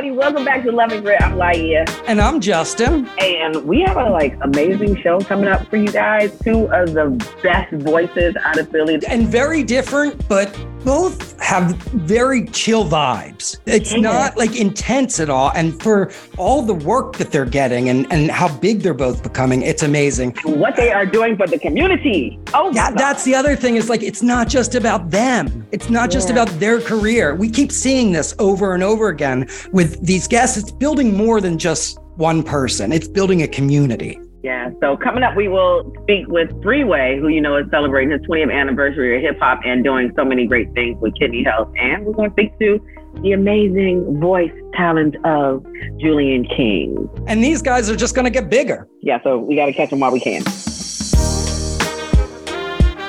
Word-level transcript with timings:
everybody. 0.00 0.18
Welcome 0.18 0.44
back 0.46 0.64
to 0.64 0.72
Love 0.72 0.92
and 0.92 1.04
Grit. 1.04 1.20
I'm 1.20 1.36
Laia. 1.36 1.86
And 2.06 2.20
I'm 2.22 2.40
Justin. 2.40 3.06
And 3.18 3.64
we 3.66 3.82
have 3.82 3.98
a 3.98 4.08
like 4.08 4.34
amazing 4.40 5.00
show 5.02 5.20
coming 5.20 5.46
up 5.46 5.66
for 5.68 5.76
you 5.76 5.88
guys. 5.88 6.38
Two 6.38 6.72
of 6.72 6.94
the 6.94 7.10
best 7.42 7.72
voices 7.74 8.34
out 8.42 8.58
of 8.58 8.70
Philly. 8.70 8.98
And 9.06 9.28
very 9.28 9.62
different, 9.62 10.26
but 10.26 10.58
both 10.84 11.38
have 11.40 11.74
very 11.92 12.46
chill 12.46 12.84
vibes. 12.84 13.58
It's 13.66 13.92
Yeah. 13.92 14.00
not 14.00 14.36
like 14.36 14.58
intense 14.58 15.20
at 15.20 15.28
all. 15.30 15.50
And 15.54 15.80
for 15.82 16.10
all 16.38 16.62
the 16.62 16.74
work 16.74 17.16
that 17.16 17.30
they're 17.32 17.44
getting 17.44 17.88
and, 17.88 18.06
and 18.12 18.30
how 18.30 18.48
big 18.48 18.82
they're 18.82 18.94
both 18.94 19.22
becoming, 19.22 19.62
it's 19.62 19.82
amazing. 19.82 20.34
What 20.44 20.76
they 20.76 20.92
are 20.92 21.06
doing 21.06 21.36
for 21.36 21.46
the 21.46 21.58
community. 21.58 22.38
Oh, 22.54 22.70
Yeah, 22.72 22.90
that's 22.90 23.24
the 23.24 23.34
other 23.34 23.56
thing 23.56 23.76
is 23.76 23.88
like 23.88 24.02
it's 24.02 24.22
not 24.22 24.48
just 24.48 24.74
about 24.74 25.10
them. 25.10 25.66
It's 25.72 25.90
not 25.90 26.10
just 26.10 26.30
about 26.30 26.48
their 26.60 26.80
career. 26.80 27.34
We 27.34 27.48
keep 27.50 27.72
seeing 27.72 28.12
this 28.12 28.34
over 28.38 28.74
and 28.74 28.82
over 28.82 29.08
again 29.08 29.48
with 29.72 30.04
these 30.04 30.28
guests. 30.28 30.56
It's 30.56 30.70
building 30.70 31.16
more 31.16 31.40
than 31.40 31.58
just 31.58 31.98
one 32.16 32.42
person. 32.42 32.92
It's 32.92 33.08
building 33.08 33.42
a 33.42 33.48
community. 33.48 34.18
Yeah. 34.42 34.70
So 34.80 34.96
coming 34.96 35.22
up, 35.22 35.36
we 35.36 35.48
will 35.48 35.92
speak 36.02 36.26
with 36.28 36.50
Freeway, 36.62 37.18
who 37.20 37.28
you 37.28 37.40
know 37.40 37.56
is 37.56 37.66
celebrating 37.70 38.10
his 38.10 38.20
20th 38.22 38.52
anniversary 38.52 39.16
of 39.16 39.22
hip 39.22 39.38
hop 39.38 39.60
and 39.64 39.84
doing 39.84 40.12
so 40.16 40.24
many 40.24 40.46
great 40.46 40.72
things 40.72 40.98
with 41.00 41.14
kidney 41.18 41.44
health. 41.44 41.70
And 41.76 42.04
we're 42.04 42.14
going 42.14 42.30
to 42.30 42.34
speak 42.34 42.58
to 42.58 42.80
the 43.22 43.32
amazing 43.32 44.20
voice 44.20 44.52
talent 44.74 45.16
of 45.24 45.64
Julian 45.98 46.46
King. 46.46 47.08
And 47.26 47.44
these 47.44 47.60
guys 47.60 47.90
are 47.90 47.96
just 47.96 48.14
going 48.14 48.24
to 48.24 48.30
get 48.30 48.48
bigger. 48.48 48.88
Yeah. 49.02 49.22
So 49.22 49.38
we 49.38 49.56
got 49.56 49.66
to 49.66 49.72
catch 49.72 49.90
them 49.90 50.00
while 50.00 50.12
we 50.12 50.20
can. 50.20 50.42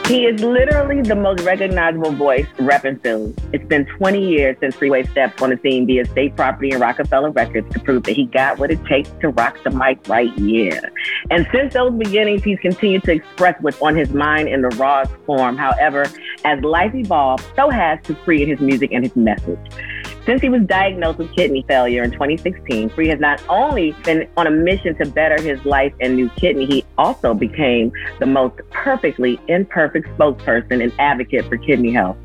He 0.06 0.26
is 0.26 0.42
literally 0.44 1.02
the 1.02 1.16
most 1.16 1.42
recognizable 1.44 2.12
voice 2.12 2.46
repping 2.58 3.02
Philly. 3.02 3.34
It's 3.54 3.66
been 3.66 3.86
20 3.86 4.28
years 4.28 4.58
since 4.60 4.76
Freeway 4.76 5.04
stepped 5.04 5.42
on 5.42 5.52
the 5.52 5.60
scene 5.64 5.88
via 5.88 6.06
state 6.06 6.36
property 6.36 6.72
and 6.72 6.82
Roc-A-Fella 6.82 7.30
Records 7.30 7.72
to 7.74 7.80
prove 7.80 8.04
that 8.04 8.16
he 8.18 8.26
got 8.26 8.60
what 8.60 8.72
it 8.72 8.84
takes 8.86 9.10
to 9.22 9.30
rock 9.30 9.58
the 9.64 9.70
mic 9.70 10.06
right 10.10 10.34
here. 10.34 10.92
And 11.30 11.48
since 11.54 11.74
those 11.74 11.94
beginnings, 11.94 12.44
he's 12.44 12.60
continued 12.60 13.04
to 13.04 13.14
express 13.14 13.56
what's 13.62 13.82
on 13.82 13.96
his 13.96 14.10
mind 14.12 14.50
in 14.50 14.62
the 14.62 14.70
rawest 14.70 15.14
form. 15.26 15.56
However, 15.56 16.06
as 16.44 16.62
life 16.62 16.94
evolved, 16.94 17.46
so 17.56 17.70
has 17.70 18.00
to 18.04 18.16
Free 18.26 18.44
in 18.44 18.50
his 18.50 18.60
music 18.60 18.92
and 18.92 19.06
his 19.06 19.16
message. 19.16 19.60
Since 20.26 20.42
he 20.42 20.50
was 20.50 20.62
diagnosed 20.68 21.18
with 21.18 21.36
kidney 21.36 21.66
failure 21.68 22.04
in 22.04 22.12
2016, 22.12 22.90
Free 22.90 23.08
has 23.08 23.20
not 23.20 23.42
only 23.50 23.94
been 24.04 24.28
on 24.38 24.46
a 24.46 24.52
mission 24.52 24.96
to 24.98 25.06
better 25.08 25.42
his 25.42 25.64
life 25.66 25.94
and 26.00 26.16
new 26.16 26.30
kidney, 26.30 26.68
he 26.68 26.86
also 26.98 27.34
became 27.34 27.92
the 28.20 28.28
most 28.28 28.60
perfectly 28.70 29.40
imperfect 29.48 30.08
spokesperson 30.10 30.84
and 30.84 30.94
advocate 31.00 31.46
for 31.46 31.58
kidney 31.58 31.92
health. 31.92 32.18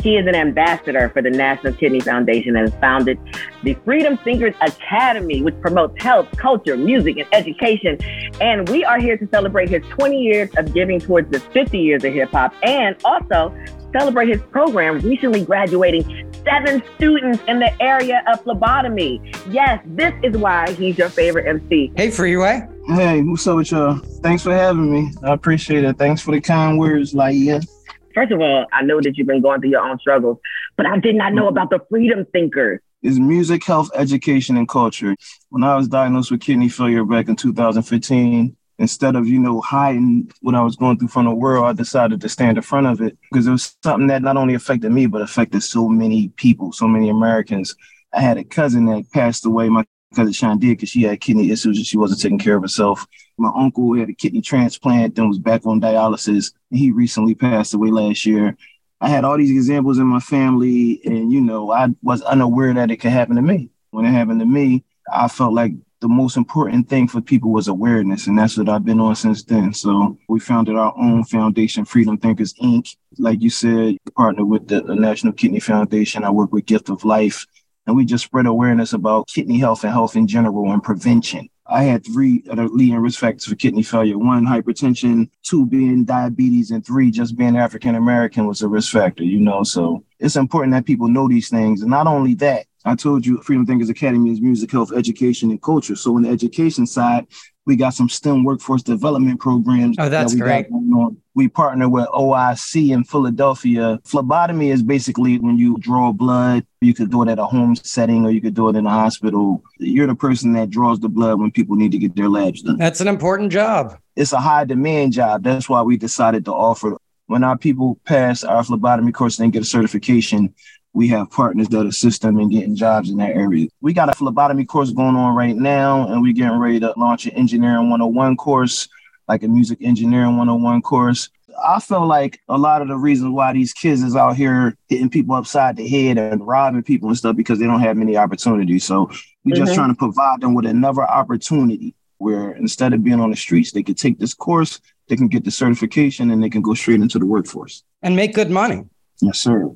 He 0.00 0.16
is 0.16 0.26
an 0.26 0.34
ambassador 0.34 1.10
for 1.10 1.22
the 1.22 1.30
National 1.30 1.72
Kidney 1.74 2.00
Foundation 2.00 2.56
and 2.56 2.70
has 2.70 2.80
founded 2.80 3.18
the 3.62 3.74
Freedom 3.84 4.16
Thinkers 4.16 4.54
Academy, 4.60 5.42
which 5.42 5.60
promotes 5.60 6.00
health, 6.02 6.28
culture, 6.36 6.76
music, 6.76 7.18
and 7.18 7.26
education. 7.32 7.98
And 8.40 8.68
we 8.68 8.84
are 8.84 8.98
here 8.98 9.18
to 9.18 9.28
celebrate 9.28 9.68
his 9.68 9.82
20 9.90 10.18
years 10.18 10.50
of 10.56 10.72
giving 10.72 11.00
towards 11.00 11.30
the 11.30 11.40
50 11.40 11.78
years 11.78 12.02
of 12.04 12.14
hip 12.14 12.30
hop 12.30 12.54
and 12.62 12.96
also 13.04 13.54
celebrate 13.92 14.28
his 14.28 14.40
program 14.50 15.00
recently 15.00 15.44
graduating 15.44 16.29
seven 16.44 16.82
students 16.96 17.42
in 17.48 17.58
the 17.58 17.82
area 17.82 18.22
of 18.32 18.42
phlebotomy. 18.42 19.20
Yes, 19.48 19.82
this 19.86 20.14
is 20.22 20.36
why 20.36 20.72
he's 20.72 20.98
your 20.98 21.08
favorite 21.08 21.46
MC. 21.46 21.92
Hey, 21.96 22.10
Freeway. 22.10 22.66
Hey, 22.86 23.22
what's 23.22 23.46
up 23.46 23.56
with 23.56 23.70
y'all? 23.70 23.96
Thanks 24.22 24.42
for 24.42 24.52
having 24.52 24.92
me. 24.92 25.12
I 25.22 25.32
appreciate 25.32 25.84
it. 25.84 25.96
Thanks 25.96 26.20
for 26.20 26.32
the 26.32 26.40
kind 26.40 26.78
words, 26.78 27.14
like 27.14 27.34
Laia. 27.34 27.66
First 28.14 28.32
of 28.32 28.40
all, 28.40 28.66
I 28.72 28.82
know 28.82 29.00
that 29.00 29.16
you've 29.16 29.26
been 29.26 29.40
going 29.40 29.60
through 29.60 29.70
your 29.70 29.86
own 29.86 29.98
struggles, 29.98 30.38
but 30.76 30.86
I 30.86 30.98
did 30.98 31.14
not 31.14 31.32
know 31.32 31.42
mm-hmm. 31.42 31.56
about 31.56 31.70
the 31.70 31.80
Freedom 31.88 32.26
Thinkers. 32.32 32.80
Is 33.02 33.18
music, 33.18 33.64
health, 33.64 33.90
education, 33.94 34.56
and 34.58 34.68
culture. 34.68 35.16
When 35.48 35.64
I 35.64 35.74
was 35.76 35.88
diagnosed 35.88 36.30
with 36.30 36.42
kidney 36.42 36.68
failure 36.68 37.04
back 37.04 37.28
in 37.28 37.36
2015, 37.36 38.56
instead 38.80 39.14
of, 39.14 39.28
you 39.28 39.38
know, 39.38 39.60
hiding 39.60 40.32
what 40.40 40.54
I 40.54 40.62
was 40.62 40.74
going 40.74 40.98
through 40.98 41.08
from 41.08 41.26
the 41.26 41.34
world, 41.34 41.66
I 41.66 41.72
decided 41.74 42.20
to 42.22 42.28
stand 42.30 42.56
in 42.56 42.62
front 42.62 42.86
of 42.86 43.02
it 43.02 43.16
because 43.30 43.46
it 43.46 43.50
was 43.50 43.76
something 43.82 44.06
that 44.06 44.22
not 44.22 44.38
only 44.38 44.54
affected 44.54 44.90
me, 44.90 45.06
but 45.06 45.20
affected 45.20 45.62
so 45.62 45.86
many 45.86 46.28
people, 46.30 46.72
so 46.72 46.88
many 46.88 47.10
Americans. 47.10 47.76
I 48.14 48.22
had 48.22 48.38
a 48.38 48.44
cousin 48.44 48.86
that 48.86 49.12
passed 49.12 49.44
away. 49.44 49.68
My 49.68 49.84
cousin 50.16 50.32
Sean 50.32 50.58
did 50.58 50.70
because 50.70 50.88
she 50.88 51.02
had 51.02 51.20
kidney 51.20 51.50
issues 51.50 51.76
and 51.76 51.86
she 51.86 51.98
wasn't 51.98 52.22
taking 52.22 52.38
care 52.38 52.56
of 52.56 52.62
herself. 52.62 53.06
My 53.36 53.52
uncle 53.54 53.94
had 53.94 54.08
a 54.08 54.14
kidney 54.14 54.40
transplant, 54.40 55.14
then 55.14 55.28
was 55.28 55.38
back 55.38 55.66
on 55.66 55.80
dialysis. 55.80 56.52
And 56.70 56.80
he 56.80 56.90
recently 56.90 57.34
passed 57.34 57.74
away 57.74 57.90
last 57.90 58.24
year. 58.24 58.56
I 59.02 59.10
had 59.10 59.24
all 59.24 59.36
these 59.36 59.50
examples 59.50 59.98
in 59.98 60.06
my 60.06 60.20
family, 60.20 61.00
and 61.04 61.32
you 61.32 61.40
know, 61.40 61.70
I 61.70 61.88
was 62.02 62.20
unaware 62.22 62.74
that 62.74 62.90
it 62.90 62.96
could 62.96 63.12
happen 63.12 63.36
to 63.36 63.42
me. 63.42 63.70
When 63.90 64.04
it 64.04 64.10
happened 64.10 64.40
to 64.40 64.46
me, 64.46 64.84
I 65.10 65.28
felt 65.28 65.54
like 65.54 65.72
the 66.00 66.08
most 66.08 66.36
important 66.36 66.88
thing 66.88 67.06
for 67.06 67.20
people 67.20 67.50
was 67.50 67.68
awareness, 67.68 68.26
and 68.26 68.38
that's 68.38 68.56
what 68.56 68.68
I've 68.68 68.84
been 68.84 69.00
on 69.00 69.14
since 69.14 69.42
then. 69.42 69.74
So 69.74 70.18
we 70.28 70.40
founded 70.40 70.76
our 70.76 70.94
own 70.96 71.24
foundation, 71.24 71.84
Freedom 71.84 72.16
Thinkers 72.16 72.54
Inc. 72.54 72.96
Like 73.18 73.42
you 73.42 73.50
said, 73.50 73.98
partner 74.16 74.44
with 74.44 74.66
the, 74.68 74.80
National 74.82 75.32
Kidney 75.32 75.60
Foundation. 75.60 76.24
I 76.24 76.30
work 76.30 76.52
with 76.52 76.66
Gift 76.66 76.88
of 76.88 77.04
Life, 77.04 77.46
and 77.86 77.94
we 77.94 78.04
just 78.04 78.24
spread 78.24 78.46
awareness 78.46 78.94
about 78.94 79.28
kidney 79.28 79.58
health 79.58 79.84
and 79.84 79.92
health 79.92 80.16
in 80.16 80.26
general 80.26 80.72
and 80.72 80.82
prevention. 80.82 81.48
I 81.66 81.84
had 81.84 82.04
three 82.04 82.42
of 82.48 82.56
the 82.56 82.64
leading 82.64 82.98
risk 82.98 83.20
factors 83.20 83.46
for 83.46 83.54
kidney 83.54 83.82
failure. 83.82 84.18
One, 84.18 84.44
hypertension, 84.44 85.30
two 85.42 85.66
being 85.66 86.04
diabetes, 86.04 86.72
and 86.72 86.84
three, 86.84 87.10
just 87.10 87.36
being 87.36 87.56
African 87.56 87.94
American 87.94 88.46
was 88.46 88.62
a 88.62 88.68
risk 88.68 88.92
factor, 88.92 89.22
you 89.22 89.38
know. 89.38 89.62
So 89.62 90.02
it's 90.18 90.36
important 90.36 90.72
that 90.72 90.86
people 90.86 91.08
know 91.08 91.28
these 91.28 91.48
things. 91.48 91.82
And 91.82 91.90
not 91.90 92.06
only 92.06 92.34
that, 92.36 92.66
I 92.84 92.94
told 92.94 93.26
you 93.26 93.40
Freedom 93.42 93.66
Thinkers 93.66 93.90
Academy 93.90 94.30
is 94.30 94.40
music, 94.40 94.72
health, 94.72 94.92
education, 94.92 95.50
and 95.50 95.60
culture. 95.60 95.96
So 95.96 96.16
on 96.16 96.22
the 96.22 96.30
education 96.30 96.86
side, 96.86 97.26
we 97.66 97.76
got 97.76 97.90
some 97.90 98.08
STEM 98.08 98.42
workforce 98.42 98.82
development 98.82 99.38
programs. 99.38 99.96
Oh, 99.98 100.08
that's 100.08 100.32
that 100.32 100.36
we 100.36 100.40
got 100.40 100.70
great. 100.70 101.16
We 101.34 101.48
partner 101.48 101.88
with 101.88 102.06
OIC 102.08 102.90
in 102.90 103.04
Philadelphia. 103.04 104.00
Phlebotomy 104.04 104.70
is 104.70 104.82
basically 104.82 105.38
when 105.38 105.58
you 105.58 105.76
draw 105.78 106.12
blood. 106.12 106.66
You 106.80 106.94
could 106.94 107.10
do 107.10 107.22
it 107.22 107.28
at 107.28 107.38
a 107.38 107.44
home 107.46 107.76
setting 107.76 108.24
or 108.24 108.30
you 108.30 108.40
could 108.40 108.54
do 108.54 108.68
it 108.70 108.76
in 108.76 108.86
a 108.86 108.90
hospital. 108.90 109.62
You're 109.78 110.06
the 110.06 110.14
person 110.14 110.54
that 110.54 110.70
draws 110.70 110.98
the 111.00 111.08
blood 111.08 111.38
when 111.38 111.50
people 111.50 111.76
need 111.76 111.92
to 111.92 111.98
get 111.98 112.16
their 112.16 112.28
labs 112.28 112.62
done. 112.62 112.78
That's 112.78 113.00
an 113.00 113.08
important 113.08 113.52
job. 113.52 113.98
It's 114.16 114.32
a 114.32 114.40
high 114.40 114.64
demand 114.64 115.12
job. 115.12 115.44
That's 115.44 115.68
why 115.68 115.82
we 115.82 115.96
decided 115.96 116.46
to 116.46 116.52
offer. 116.52 116.96
When 117.26 117.44
our 117.44 117.56
people 117.56 118.00
pass 118.04 118.42
our 118.42 118.64
phlebotomy 118.64 119.12
course 119.12 119.38
and 119.38 119.52
get 119.52 119.62
a 119.62 119.64
certification, 119.66 120.52
we 120.92 121.08
have 121.08 121.30
partners 121.30 121.68
that 121.68 121.86
assist 121.86 122.22
them 122.22 122.38
in 122.40 122.48
getting 122.48 122.74
jobs 122.74 123.10
in 123.10 123.16
that 123.18 123.36
area. 123.36 123.68
We 123.80 123.92
got 123.92 124.08
a 124.08 124.12
phlebotomy 124.12 124.64
course 124.64 124.90
going 124.90 125.16
on 125.16 125.34
right 125.34 125.56
now, 125.56 126.08
and 126.08 126.20
we're 126.20 126.32
getting 126.32 126.58
ready 126.58 126.80
to 126.80 126.92
launch 126.96 127.26
an 127.26 127.32
engineering 127.32 127.90
101 127.90 128.36
course, 128.36 128.88
like 129.28 129.42
a 129.42 129.48
music 129.48 129.78
engineering 129.80 130.36
101 130.36 130.82
course. 130.82 131.28
I 131.64 131.78
feel 131.78 132.06
like 132.06 132.40
a 132.48 132.56
lot 132.56 132.80
of 132.82 132.88
the 132.88 132.96
reasons 132.96 133.32
why 133.32 133.52
these 133.52 133.72
kids 133.72 134.02
is 134.02 134.16
out 134.16 134.36
here 134.36 134.76
hitting 134.88 135.10
people 135.10 135.34
upside 135.34 135.76
the 135.76 135.86
head 135.86 136.16
and 136.18 136.46
robbing 136.46 136.82
people 136.82 137.08
and 137.08 137.18
stuff 137.18 137.36
because 137.36 137.58
they 137.58 137.66
don't 137.66 137.80
have 137.80 137.96
many 137.96 138.16
opportunities. 138.16 138.84
So 138.84 139.10
we're 139.44 139.56
just 139.56 139.72
Mhm. 139.72 139.76
trying 139.76 139.90
to 139.90 139.94
provide 139.94 140.40
them 140.40 140.54
with 140.54 140.66
another 140.66 141.02
opportunity 141.02 141.94
where 142.18 142.52
instead 142.52 142.92
of 142.92 143.04
being 143.04 143.20
on 143.20 143.30
the 143.30 143.36
streets, 143.36 143.72
they 143.72 143.82
could 143.82 143.96
take 143.96 144.18
this 144.18 144.34
course, 144.34 144.80
they 145.08 145.16
can 145.16 145.28
get 145.28 145.44
the 145.44 145.50
certification, 145.50 146.30
and 146.30 146.42
they 146.42 146.50
can 146.50 146.62
go 146.62 146.74
straight 146.74 147.00
into 147.00 147.18
the 147.18 147.26
workforce. 147.26 147.82
And 148.02 148.16
make 148.16 148.34
good 148.34 148.50
money. 148.50 148.84
Yes, 149.20 149.38
sir. 149.38 149.70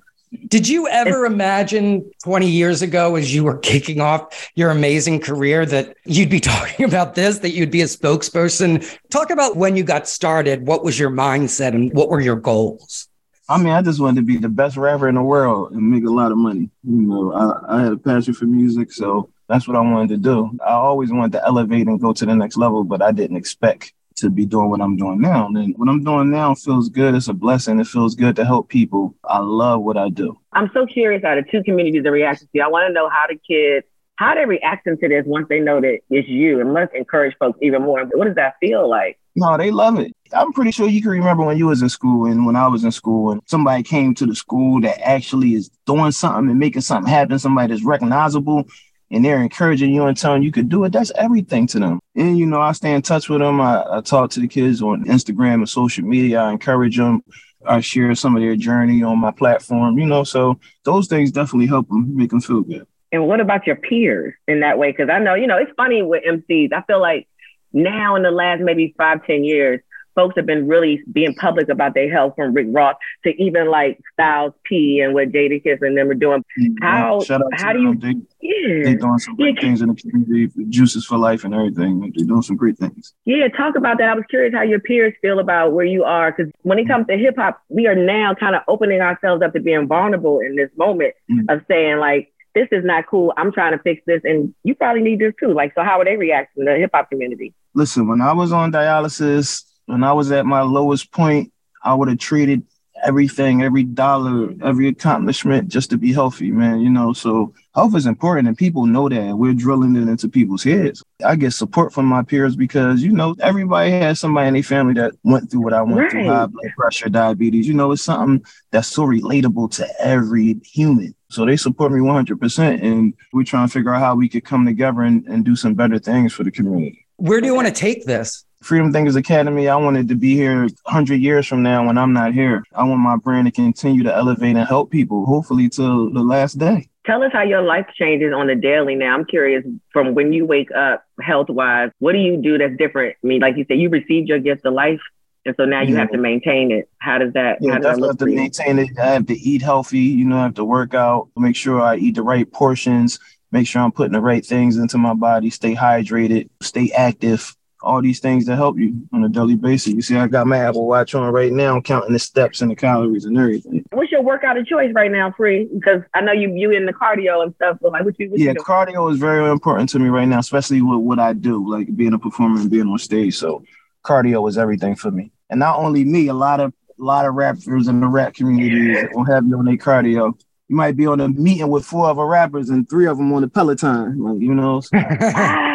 Did 0.48 0.68
you 0.68 0.88
ever 0.88 1.24
imagine 1.24 2.10
20 2.22 2.48
years 2.48 2.82
ago, 2.82 3.16
as 3.16 3.34
you 3.34 3.44
were 3.44 3.58
kicking 3.58 4.00
off 4.00 4.50
your 4.54 4.70
amazing 4.70 5.20
career, 5.20 5.66
that 5.66 5.96
you'd 6.04 6.30
be 6.30 6.40
talking 6.52 6.84
about 6.84 7.14
this, 7.14 7.38
that 7.38 7.50
you'd 7.50 7.70
be 7.70 7.82
a 7.82 7.86
spokesperson? 7.86 8.84
Talk 9.10 9.30
about 9.30 9.56
when 9.56 9.76
you 9.76 9.84
got 9.84 10.08
started. 10.08 10.66
What 10.66 10.84
was 10.84 10.98
your 10.98 11.10
mindset 11.10 11.74
and 11.74 11.92
what 11.92 12.08
were 12.08 12.20
your 12.20 12.36
goals? 12.36 13.08
I 13.48 13.58
mean, 13.58 13.74
I 13.74 13.82
just 13.82 14.00
wanted 14.00 14.16
to 14.16 14.22
be 14.22 14.38
the 14.38 14.48
best 14.48 14.76
rapper 14.76 15.08
in 15.08 15.16
the 15.16 15.22
world 15.22 15.72
and 15.72 15.90
make 15.90 16.04
a 16.04 16.10
lot 16.10 16.32
of 16.32 16.38
money. 16.38 16.70
You 16.82 17.02
know, 17.02 17.32
I, 17.32 17.76
I 17.76 17.82
had 17.82 17.92
a 17.92 17.98
passion 17.98 18.32
for 18.32 18.46
music, 18.46 18.90
so 18.90 19.30
that's 19.48 19.68
what 19.68 19.76
I 19.76 19.80
wanted 19.80 20.08
to 20.10 20.16
do. 20.16 20.58
I 20.66 20.72
always 20.72 21.12
wanted 21.12 21.32
to 21.32 21.44
elevate 21.44 21.86
and 21.86 22.00
go 22.00 22.14
to 22.14 22.24
the 22.24 22.34
next 22.34 22.56
level, 22.56 22.84
but 22.84 23.02
I 23.02 23.12
didn't 23.12 23.36
expect 23.36 23.92
to 24.16 24.30
be 24.30 24.46
doing 24.46 24.70
what 24.70 24.80
I'm 24.80 24.96
doing 24.96 25.20
now. 25.20 25.46
And 25.46 25.76
what 25.76 25.88
I'm 25.88 26.02
doing 26.02 26.30
now 26.30 26.54
feels 26.54 26.88
good. 26.88 27.14
It's 27.14 27.28
a 27.28 27.34
blessing. 27.34 27.80
It 27.80 27.86
feels 27.86 28.14
good 28.14 28.36
to 28.36 28.44
help 28.44 28.68
people. 28.68 29.14
I 29.24 29.38
love 29.38 29.82
what 29.82 29.96
I 29.96 30.08
do. 30.08 30.38
I'm 30.52 30.70
so 30.72 30.86
curious 30.86 31.24
out 31.24 31.38
of 31.38 31.50
two 31.50 31.62
communities 31.62 32.04
are 32.06 32.12
reacting 32.12 32.48
to 32.48 32.50
you. 32.54 32.62
I 32.62 32.68
want 32.68 32.88
to 32.88 32.92
know 32.92 33.08
how 33.08 33.26
the 33.28 33.36
kids, 33.36 33.86
how 34.16 34.34
they 34.34 34.44
reacting 34.44 34.96
to 34.98 35.08
this 35.08 35.24
once 35.26 35.46
they 35.48 35.60
know 35.60 35.80
that 35.80 35.98
it's 36.10 36.28
you. 36.28 36.60
And 36.60 36.72
let's 36.72 36.92
encourage 36.94 37.36
folks 37.38 37.58
even 37.62 37.82
more. 37.82 38.04
What 38.04 38.26
does 38.26 38.36
that 38.36 38.54
feel 38.60 38.88
like? 38.88 39.18
No, 39.36 39.56
they 39.56 39.72
love 39.72 39.98
it. 39.98 40.12
I'm 40.32 40.52
pretty 40.52 40.70
sure 40.70 40.88
you 40.88 41.02
can 41.02 41.10
remember 41.10 41.44
when 41.44 41.58
you 41.58 41.66
was 41.66 41.82
in 41.82 41.88
school 41.88 42.26
and 42.26 42.46
when 42.46 42.54
I 42.54 42.68
was 42.68 42.84
in 42.84 42.92
school 42.92 43.32
and 43.32 43.40
somebody 43.46 43.82
came 43.82 44.14
to 44.14 44.26
the 44.26 44.34
school 44.34 44.80
that 44.82 45.04
actually 45.04 45.54
is 45.54 45.70
doing 45.86 46.12
something 46.12 46.50
and 46.50 46.58
making 46.58 46.82
something 46.82 47.12
happen, 47.12 47.38
somebody 47.40 47.72
that's 47.72 47.84
recognizable 47.84 48.68
and 49.14 49.24
they're 49.24 49.40
encouraging 49.40 49.94
you 49.94 50.04
and 50.04 50.16
telling 50.16 50.42
you 50.42 50.50
could 50.50 50.68
do 50.68 50.84
it. 50.84 50.92
That's 50.92 51.12
everything 51.16 51.66
to 51.68 51.78
them. 51.78 52.00
And, 52.16 52.36
you 52.38 52.46
know, 52.46 52.60
I 52.60 52.72
stay 52.72 52.92
in 52.92 53.02
touch 53.02 53.28
with 53.28 53.40
them. 53.40 53.60
I, 53.60 53.84
I 53.88 54.00
talk 54.00 54.30
to 54.30 54.40
the 54.40 54.48
kids 54.48 54.82
on 54.82 55.04
Instagram 55.04 55.54
and 55.54 55.68
social 55.68 56.04
media. 56.04 56.40
I 56.40 56.50
encourage 56.50 56.96
them. 56.96 57.22
I 57.66 57.80
share 57.80 58.14
some 58.14 58.36
of 58.36 58.42
their 58.42 58.56
journey 58.56 59.02
on 59.02 59.18
my 59.18 59.30
platform, 59.30 59.98
you 59.98 60.06
know, 60.06 60.24
so 60.24 60.58
those 60.84 61.06
things 61.06 61.32
definitely 61.32 61.66
help 61.66 61.88
them 61.88 62.14
make 62.14 62.30
them 62.30 62.40
feel 62.40 62.60
good. 62.60 62.86
And 63.10 63.26
what 63.26 63.40
about 63.40 63.66
your 63.66 63.76
peers 63.76 64.34
in 64.48 64.60
that 64.60 64.78
way? 64.78 64.90
Because 64.90 65.08
I 65.08 65.18
know, 65.18 65.34
you 65.34 65.46
know, 65.46 65.56
it's 65.56 65.72
funny 65.76 66.02
with 66.02 66.24
MCs. 66.24 66.72
I 66.72 66.82
feel 66.82 67.00
like 67.00 67.28
now 67.72 68.16
in 68.16 68.22
the 68.22 68.30
last 68.30 68.60
maybe 68.60 68.94
five, 68.98 69.24
ten 69.24 69.44
years, 69.44 69.80
folks 70.14 70.34
have 70.36 70.46
been 70.46 70.66
really 70.68 71.02
being 71.12 71.34
public 71.34 71.68
about 71.68 71.94
their 71.94 72.10
health 72.10 72.34
from 72.36 72.54
Rick 72.54 72.68
Ross 72.70 72.96
to 73.24 73.30
even 73.42 73.70
like 73.70 74.00
Styles 74.12 74.52
P 74.64 75.00
and 75.00 75.14
what 75.14 75.32
Jadakiss 75.32 75.82
and 75.82 75.96
them 75.96 76.10
are 76.10 76.14
doing. 76.14 76.44
How 76.80 77.20
how 77.52 77.72
do 77.72 77.80
you? 77.80 77.94
They, 77.94 78.14
yeah, 78.40 78.84
they 78.84 78.94
doing 78.94 79.18
some 79.18 79.36
great 79.36 79.56
yeah. 79.56 79.60
things 79.60 79.82
in 79.82 79.88
the 79.88 79.94
community, 79.94 80.52
juices 80.68 81.04
for 81.04 81.18
life 81.18 81.44
and 81.44 81.54
everything. 81.54 82.00
They're 82.00 82.26
doing 82.26 82.42
some 82.42 82.56
great 82.56 82.78
things. 82.78 83.14
Yeah, 83.24 83.48
talk 83.48 83.76
about 83.76 83.98
that. 83.98 84.08
I 84.08 84.14
was 84.14 84.24
curious 84.28 84.54
how 84.54 84.62
your 84.62 84.80
peers 84.80 85.14
feel 85.22 85.38
about 85.38 85.72
where 85.72 85.84
you 85.84 86.04
are 86.04 86.32
because 86.32 86.52
when 86.62 86.78
it 86.78 86.86
comes 86.86 87.06
to 87.08 87.16
hip 87.16 87.36
hop, 87.36 87.60
we 87.68 87.86
are 87.86 87.94
now 87.94 88.34
kind 88.34 88.54
of 88.54 88.62
opening 88.68 89.00
ourselves 89.00 89.42
up 89.42 89.52
to 89.54 89.60
being 89.60 89.86
vulnerable 89.86 90.40
in 90.40 90.56
this 90.56 90.70
moment 90.76 91.14
mm-hmm. 91.30 91.48
of 91.48 91.62
saying 91.68 91.98
like. 91.98 92.30
This 92.56 92.68
is 92.70 92.84
not 92.84 93.08
cool. 93.08 93.34
I'm 93.36 93.50
trying 93.50 93.76
to 93.76 93.82
fix 93.82 94.00
this, 94.06 94.20
and 94.22 94.54
you 94.62 94.76
probably 94.76 95.02
need 95.02 95.18
this 95.18 95.34
too. 95.40 95.52
Like, 95.52 95.72
so 95.74 95.82
how 95.82 95.98
would 95.98 96.06
they 96.06 96.14
react 96.14 96.56
in 96.56 96.66
the 96.66 96.76
hip 96.76 96.92
hop 96.94 97.10
community? 97.10 97.52
Listen, 97.74 98.06
when 98.06 98.20
I 98.20 98.32
was 98.32 98.52
on 98.52 98.70
dialysis, 98.70 99.64
when 99.86 100.04
I 100.04 100.12
was 100.12 100.30
at 100.32 100.46
my 100.46 100.62
lowest 100.62 101.12
point, 101.12 101.52
I 101.82 101.94
would 101.94 102.08
have 102.08 102.18
treated 102.18 102.64
everything, 103.04 103.62
every 103.62 103.84
dollar, 103.84 104.54
every 104.62 104.88
accomplishment 104.88 105.68
just 105.68 105.90
to 105.90 105.98
be 105.98 106.12
healthy, 106.12 106.50
man. 106.50 106.80
You 106.80 106.90
know, 106.90 107.12
so 107.12 107.52
health 107.74 107.94
is 107.94 108.06
important 108.06 108.48
and 108.48 108.56
people 108.56 108.86
know 108.86 109.08
that. 109.08 109.36
We're 109.36 109.52
drilling 109.52 109.96
it 109.96 110.08
into 110.08 110.28
people's 110.28 110.64
heads. 110.64 111.02
I 111.24 111.36
get 111.36 111.52
support 111.52 111.92
from 111.92 112.06
my 112.06 112.22
peers 112.22 112.56
because, 112.56 113.02
you 113.02 113.12
know, 113.12 113.36
everybody 113.40 113.90
has 113.90 114.20
somebody 114.20 114.48
in 114.48 114.54
their 114.54 114.62
family 114.62 114.94
that 114.94 115.12
went 115.22 115.50
through 115.50 115.62
what 115.62 115.74
I 115.74 115.82
went 115.82 115.98
right. 115.98 116.10
through, 116.10 116.26
high 116.26 116.46
blood 116.46 116.72
pressure, 116.76 117.08
diabetes. 117.08 117.68
You 117.68 117.74
know, 117.74 117.92
it's 117.92 118.02
something 118.02 118.44
that's 118.70 118.88
so 118.88 119.02
relatable 119.02 119.70
to 119.72 119.88
every 120.00 120.60
human. 120.64 121.14
So 121.30 121.44
they 121.44 121.56
support 121.56 121.92
me 121.92 122.00
100%. 122.00 122.82
And 122.82 123.14
we're 123.32 123.44
trying 123.44 123.68
to 123.68 123.72
figure 123.72 123.94
out 123.94 124.00
how 124.00 124.14
we 124.14 124.28
could 124.28 124.44
come 124.44 124.64
together 124.64 125.02
and, 125.02 125.26
and 125.26 125.44
do 125.44 125.56
some 125.56 125.74
better 125.74 125.98
things 125.98 126.32
for 126.32 126.44
the 126.44 126.50
community. 126.50 127.04
Where 127.16 127.40
do 127.40 127.46
you 127.46 127.54
want 127.54 127.68
to 127.68 127.72
take 127.72 128.06
this? 128.06 128.44
Freedom 128.64 128.90
Thinkers 128.90 129.14
Academy, 129.14 129.68
I 129.68 129.76
wanted 129.76 130.08
to 130.08 130.14
be 130.14 130.34
here 130.34 130.62
100 130.62 131.16
years 131.16 131.46
from 131.46 131.62
now 131.62 131.86
when 131.86 131.98
I'm 131.98 132.14
not 132.14 132.32
here. 132.32 132.64
I 132.74 132.84
want 132.84 133.00
my 133.00 133.16
brand 133.16 133.46
to 133.46 133.52
continue 133.52 134.02
to 134.04 134.14
elevate 134.14 134.56
and 134.56 134.66
help 134.66 134.90
people, 134.90 135.26
hopefully 135.26 135.68
till 135.68 136.10
the 136.10 136.22
last 136.22 136.54
day. 136.54 136.88
Tell 137.04 137.22
us 137.22 137.30
how 137.30 137.42
your 137.42 137.60
life 137.60 137.86
changes 137.94 138.32
on 138.32 138.46
the 138.46 138.54
daily 138.54 138.94
now. 138.94 139.14
I'm 139.14 139.26
curious 139.26 139.62
from 139.92 140.14
when 140.14 140.32
you 140.32 140.46
wake 140.46 140.70
up 140.72 141.04
health 141.20 141.50
wise, 141.50 141.90
what 141.98 142.12
do 142.12 142.18
you 142.18 142.38
do 142.38 142.56
that's 142.56 142.74
different? 142.78 143.16
I 143.22 143.26
mean, 143.26 143.42
like 143.42 143.58
you 143.58 143.66
said, 143.68 143.78
you 143.78 143.90
received 143.90 144.30
your 144.30 144.38
gift 144.38 144.64
of 144.64 144.72
life. 144.72 145.00
And 145.44 145.54
so 145.58 145.66
now 145.66 145.82
you 145.82 145.92
yeah. 145.92 146.00
have 146.00 146.12
to 146.12 146.18
maintain 146.18 146.72
it. 146.72 146.88
How 147.00 147.18
does 147.18 147.34
that? 147.34 147.58
Yeah, 147.60 147.72
how 147.72 147.78
does 147.80 147.98
that 147.98 148.06
have 148.06 148.16
to 148.16 148.26
maintain 148.26 148.78
it. 148.78 148.98
I 148.98 149.08
have 149.08 149.26
to 149.26 149.38
eat 149.38 149.60
healthy. 149.60 149.98
You 149.98 150.24
know, 150.24 150.38
I 150.38 150.44
have 150.44 150.54
to 150.54 150.64
work 150.64 150.94
out. 150.94 151.28
Make 151.36 151.54
sure 151.54 151.82
I 151.82 151.96
eat 151.96 152.14
the 152.14 152.22
right 152.22 152.50
portions. 152.50 153.18
Make 153.52 153.66
sure 153.66 153.82
I'm 153.82 153.92
putting 153.92 154.14
the 154.14 154.22
right 154.22 154.44
things 154.44 154.78
into 154.78 154.96
my 154.96 155.12
body. 155.12 155.50
Stay 155.50 155.74
hydrated. 155.74 156.48
Stay 156.62 156.90
active 156.92 157.54
all 157.84 158.02
these 158.02 158.20
things 158.20 158.46
to 158.46 158.56
help 158.56 158.78
you 158.78 158.94
on 159.12 159.24
a 159.24 159.28
daily 159.28 159.54
basis. 159.54 159.92
You 159.92 160.02
see, 160.02 160.16
I 160.16 160.26
got 160.26 160.46
my 160.46 160.58
Apple 160.58 160.86
Watch 160.86 161.14
on 161.14 161.32
right 161.32 161.52
now, 161.52 161.80
counting 161.80 162.12
the 162.12 162.18
steps 162.18 162.60
and 162.60 162.70
the 162.70 162.74
calories 162.74 163.24
and 163.24 163.36
everything. 163.38 163.84
What's 163.92 164.10
your 164.10 164.22
workout 164.22 164.56
of 164.56 164.66
choice 164.66 164.92
right 164.94 165.10
now, 165.10 165.32
Free? 165.36 165.68
Because 165.72 166.02
I 166.14 166.20
know 166.20 166.32
you 166.32 166.52
you 166.52 166.70
in 166.72 166.86
the 166.86 166.92
cardio 166.92 167.42
and 167.42 167.54
stuff. 167.56 167.78
But 167.80 167.92
like, 167.92 168.04
what 168.04 168.18
you? 168.18 168.30
What 168.30 168.40
yeah, 168.40 168.52
you 168.52 168.62
cardio 168.62 169.12
is 169.12 169.18
very 169.18 169.50
important 169.50 169.88
to 169.90 169.98
me 169.98 170.08
right 170.08 170.26
now, 170.26 170.38
especially 170.38 170.82
with 170.82 171.00
what 171.00 171.18
I 171.18 171.32
do, 171.32 171.70
like 171.70 171.94
being 171.94 172.14
a 172.14 172.18
performer 172.18 172.60
and 172.60 172.70
being 172.70 172.88
on 172.88 172.98
stage. 172.98 173.36
So, 173.36 173.64
cardio 174.04 174.48
is 174.48 174.58
everything 174.58 174.96
for 174.96 175.10
me. 175.10 175.30
And 175.50 175.60
not 175.60 175.78
only 175.78 176.04
me, 176.04 176.28
a 176.28 176.34
lot 176.34 176.60
of 176.60 176.72
a 176.98 177.02
lot 177.02 177.26
of 177.26 177.34
rappers 177.34 177.88
in 177.88 178.00
the 178.00 178.06
rap 178.06 178.34
community 178.34 179.08
will 179.12 179.24
have 179.24 179.46
you 179.46 179.58
on 179.58 179.64
their 179.64 179.76
cardio. 179.76 180.38
You 180.68 180.76
might 180.76 180.96
be 180.96 181.06
on 181.06 181.20
a 181.20 181.28
meeting 181.28 181.68
with 181.68 181.84
four 181.84 182.08
other 182.08 182.24
rappers 182.24 182.70
and 182.70 182.88
three 182.88 183.06
of 183.06 183.18
them 183.18 183.32
on 183.32 183.42
the 183.42 183.48
Peloton, 183.48 184.18
like 184.18 184.40
you 184.40 184.54
know. 184.54 184.80
So. 184.90 185.73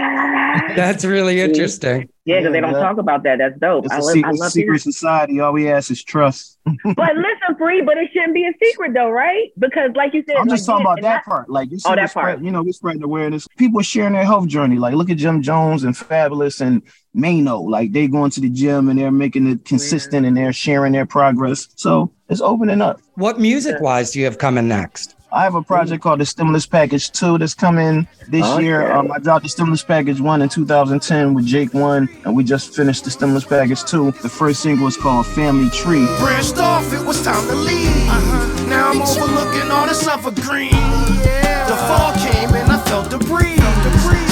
That's 0.75 1.05
really 1.05 1.41
interesting. 1.41 2.09
Yeah, 2.25 2.39
because 2.39 2.53
they 2.53 2.61
don't 2.61 2.73
talk 2.73 2.97
about 2.97 3.23
that. 3.23 3.39
That's 3.39 3.57
dope. 3.59 3.85
It's 3.85 3.93
I, 3.93 3.97
love, 3.97 4.11
secret, 4.13 4.29
I 4.29 4.31
love 4.33 4.51
secret 4.51 4.81
society. 4.81 5.39
All 5.39 5.51
we 5.51 5.69
ask 5.69 5.89
is 5.89 6.03
trust. 6.03 6.59
but 6.65 7.15
listen, 7.15 7.55
free, 7.57 7.81
but 7.81 7.97
it 7.97 8.09
shouldn't 8.13 8.33
be 8.33 8.45
a 8.45 8.51
secret 8.63 8.93
though, 8.93 9.09
right? 9.09 9.49
Because 9.57 9.91
like 9.95 10.13
you 10.13 10.23
said, 10.27 10.35
I'm 10.35 10.47
just 10.47 10.67
like, 10.67 10.83
talking 10.83 10.85
about 10.85 11.01
that 11.01 11.25
part. 11.25 11.49
Like 11.49 11.71
you 11.71 11.77
oh, 11.77 11.79
see, 11.79 11.93
oh, 11.93 11.95
that 11.95 12.11
spread, 12.11 12.23
part. 12.23 12.41
You 12.43 12.51
know, 12.51 12.61
we're 12.61 12.71
spreading 12.71 13.03
awareness. 13.03 13.47
People 13.57 13.81
sharing 13.81 14.13
their 14.13 14.25
health 14.25 14.47
journey. 14.47 14.77
Like 14.77 14.93
look 14.93 15.09
at 15.09 15.17
Jim 15.17 15.41
Jones 15.41 15.83
and 15.83 15.95
Fabolous 15.95 16.61
and 16.61 16.83
Maino. 17.15 17.67
Like 17.67 17.91
they 17.91 18.07
going 18.07 18.31
to 18.31 18.41
the 18.41 18.49
gym 18.49 18.89
and 18.89 18.99
they're 18.99 19.11
making 19.11 19.47
it 19.47 19.65
consistent 19.65 20.23
yeah. 20.23 20.27
and 20.27 20.37
they're 20.37 20.53
sharing 20.53 20.93
their 20.93 21.05
progress. 21.05 21.67
So 21.75 22.11
it's 22.29 22.41
opening 22.41 22.81
up. 22.81 23.01
What 23.15 23.39
music 23.39 23.81
wise 23.81 24.11
do 24.11 24.19
you 24.19 24.25
have 24.25 24.37
coming 24.37 24.67
next? 24.67 25.15
I 25.31 25.43
have 25.43 25.53
a 25.53 25.61
project 25.61 26.01
called 26.01 26.19
the 26.19 26.25
Stimulus 26.25 26.65
Package 26.65 27.11
2 27.11 27.37
that's 27.37 27.53
coming 27.53 28.07
this 28.27 28.45
okay. 28.45 28.63
year. 28.63 28.91
Um, 28.91 29.11
I 29.11 29.19
dropped 29.19 29.43
the 29.43 29.49
Stimulus 29.49 29.83
Package 29.83 30.19
1 30.19 30.41
in 30.41 30.49
2010 30.49 31.35
with 31.35 31.45
Jake 31.45 31.71
One, 31.73 32.09
and 32.25 32.35
we 32.35 32.43
just 32.43 32.75
finished 32.75 33.03
the 33.03 33.11
Stimulus 33.11 33.45
Package 33.45 33.83
2. 33.83 34.11
The 34.23 34.29
first 34.29 34.61
single 34.61 34.87
is 34.87 34.97
called 34.97 35.27
Family 35.27 35.69
Tree. 35.69 36.05
Branched 36.17 36.57
off, 36.57 36.91
it 36.93 37.05
was 37.05 37.23
time 37.23 37.47
to 37.47 37.55
leave. 37.55 37.87
Uh-huh. 38.09 38.69
Now 38.69 38.89
I'm 38.89 39.01
overlooking 39.01 39.69
all 39.69 39.85
this 39.85 40.07
evergreen. 40.07 40.71
Yeah. 40.71 41.67
The 41.69 41.75
fall 41.85 42.13
came 42.13 42.49
and 42.55 42.71
I 42.71 42.81
felt 42.85 43.11
the 43.11 43.19
breeze. 43.19 43.59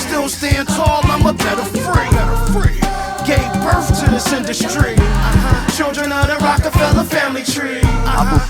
Still 0.02 0.30
stand 0.30 0.68
tall, 0.68 1.02
I'm 1.04 1.26
a 1.28 1.34
better 1.34 1.64
free. 1.64 2.10
Better 2.10 2.52
free. 2.54 2.80
Gave 3.28 3.54
birth 3.62 4.00
to 4.04 4.10
this 4.10 4.34
industry. 4.34 4.96
Uh-huh. 4.98 5.78
Children 5.78 6.12
of 6.12 6.26
the 6.26 6.38
Roc-A-Fella 6.44 7.04
family 7.04 7.44
tree. 7.44 7.97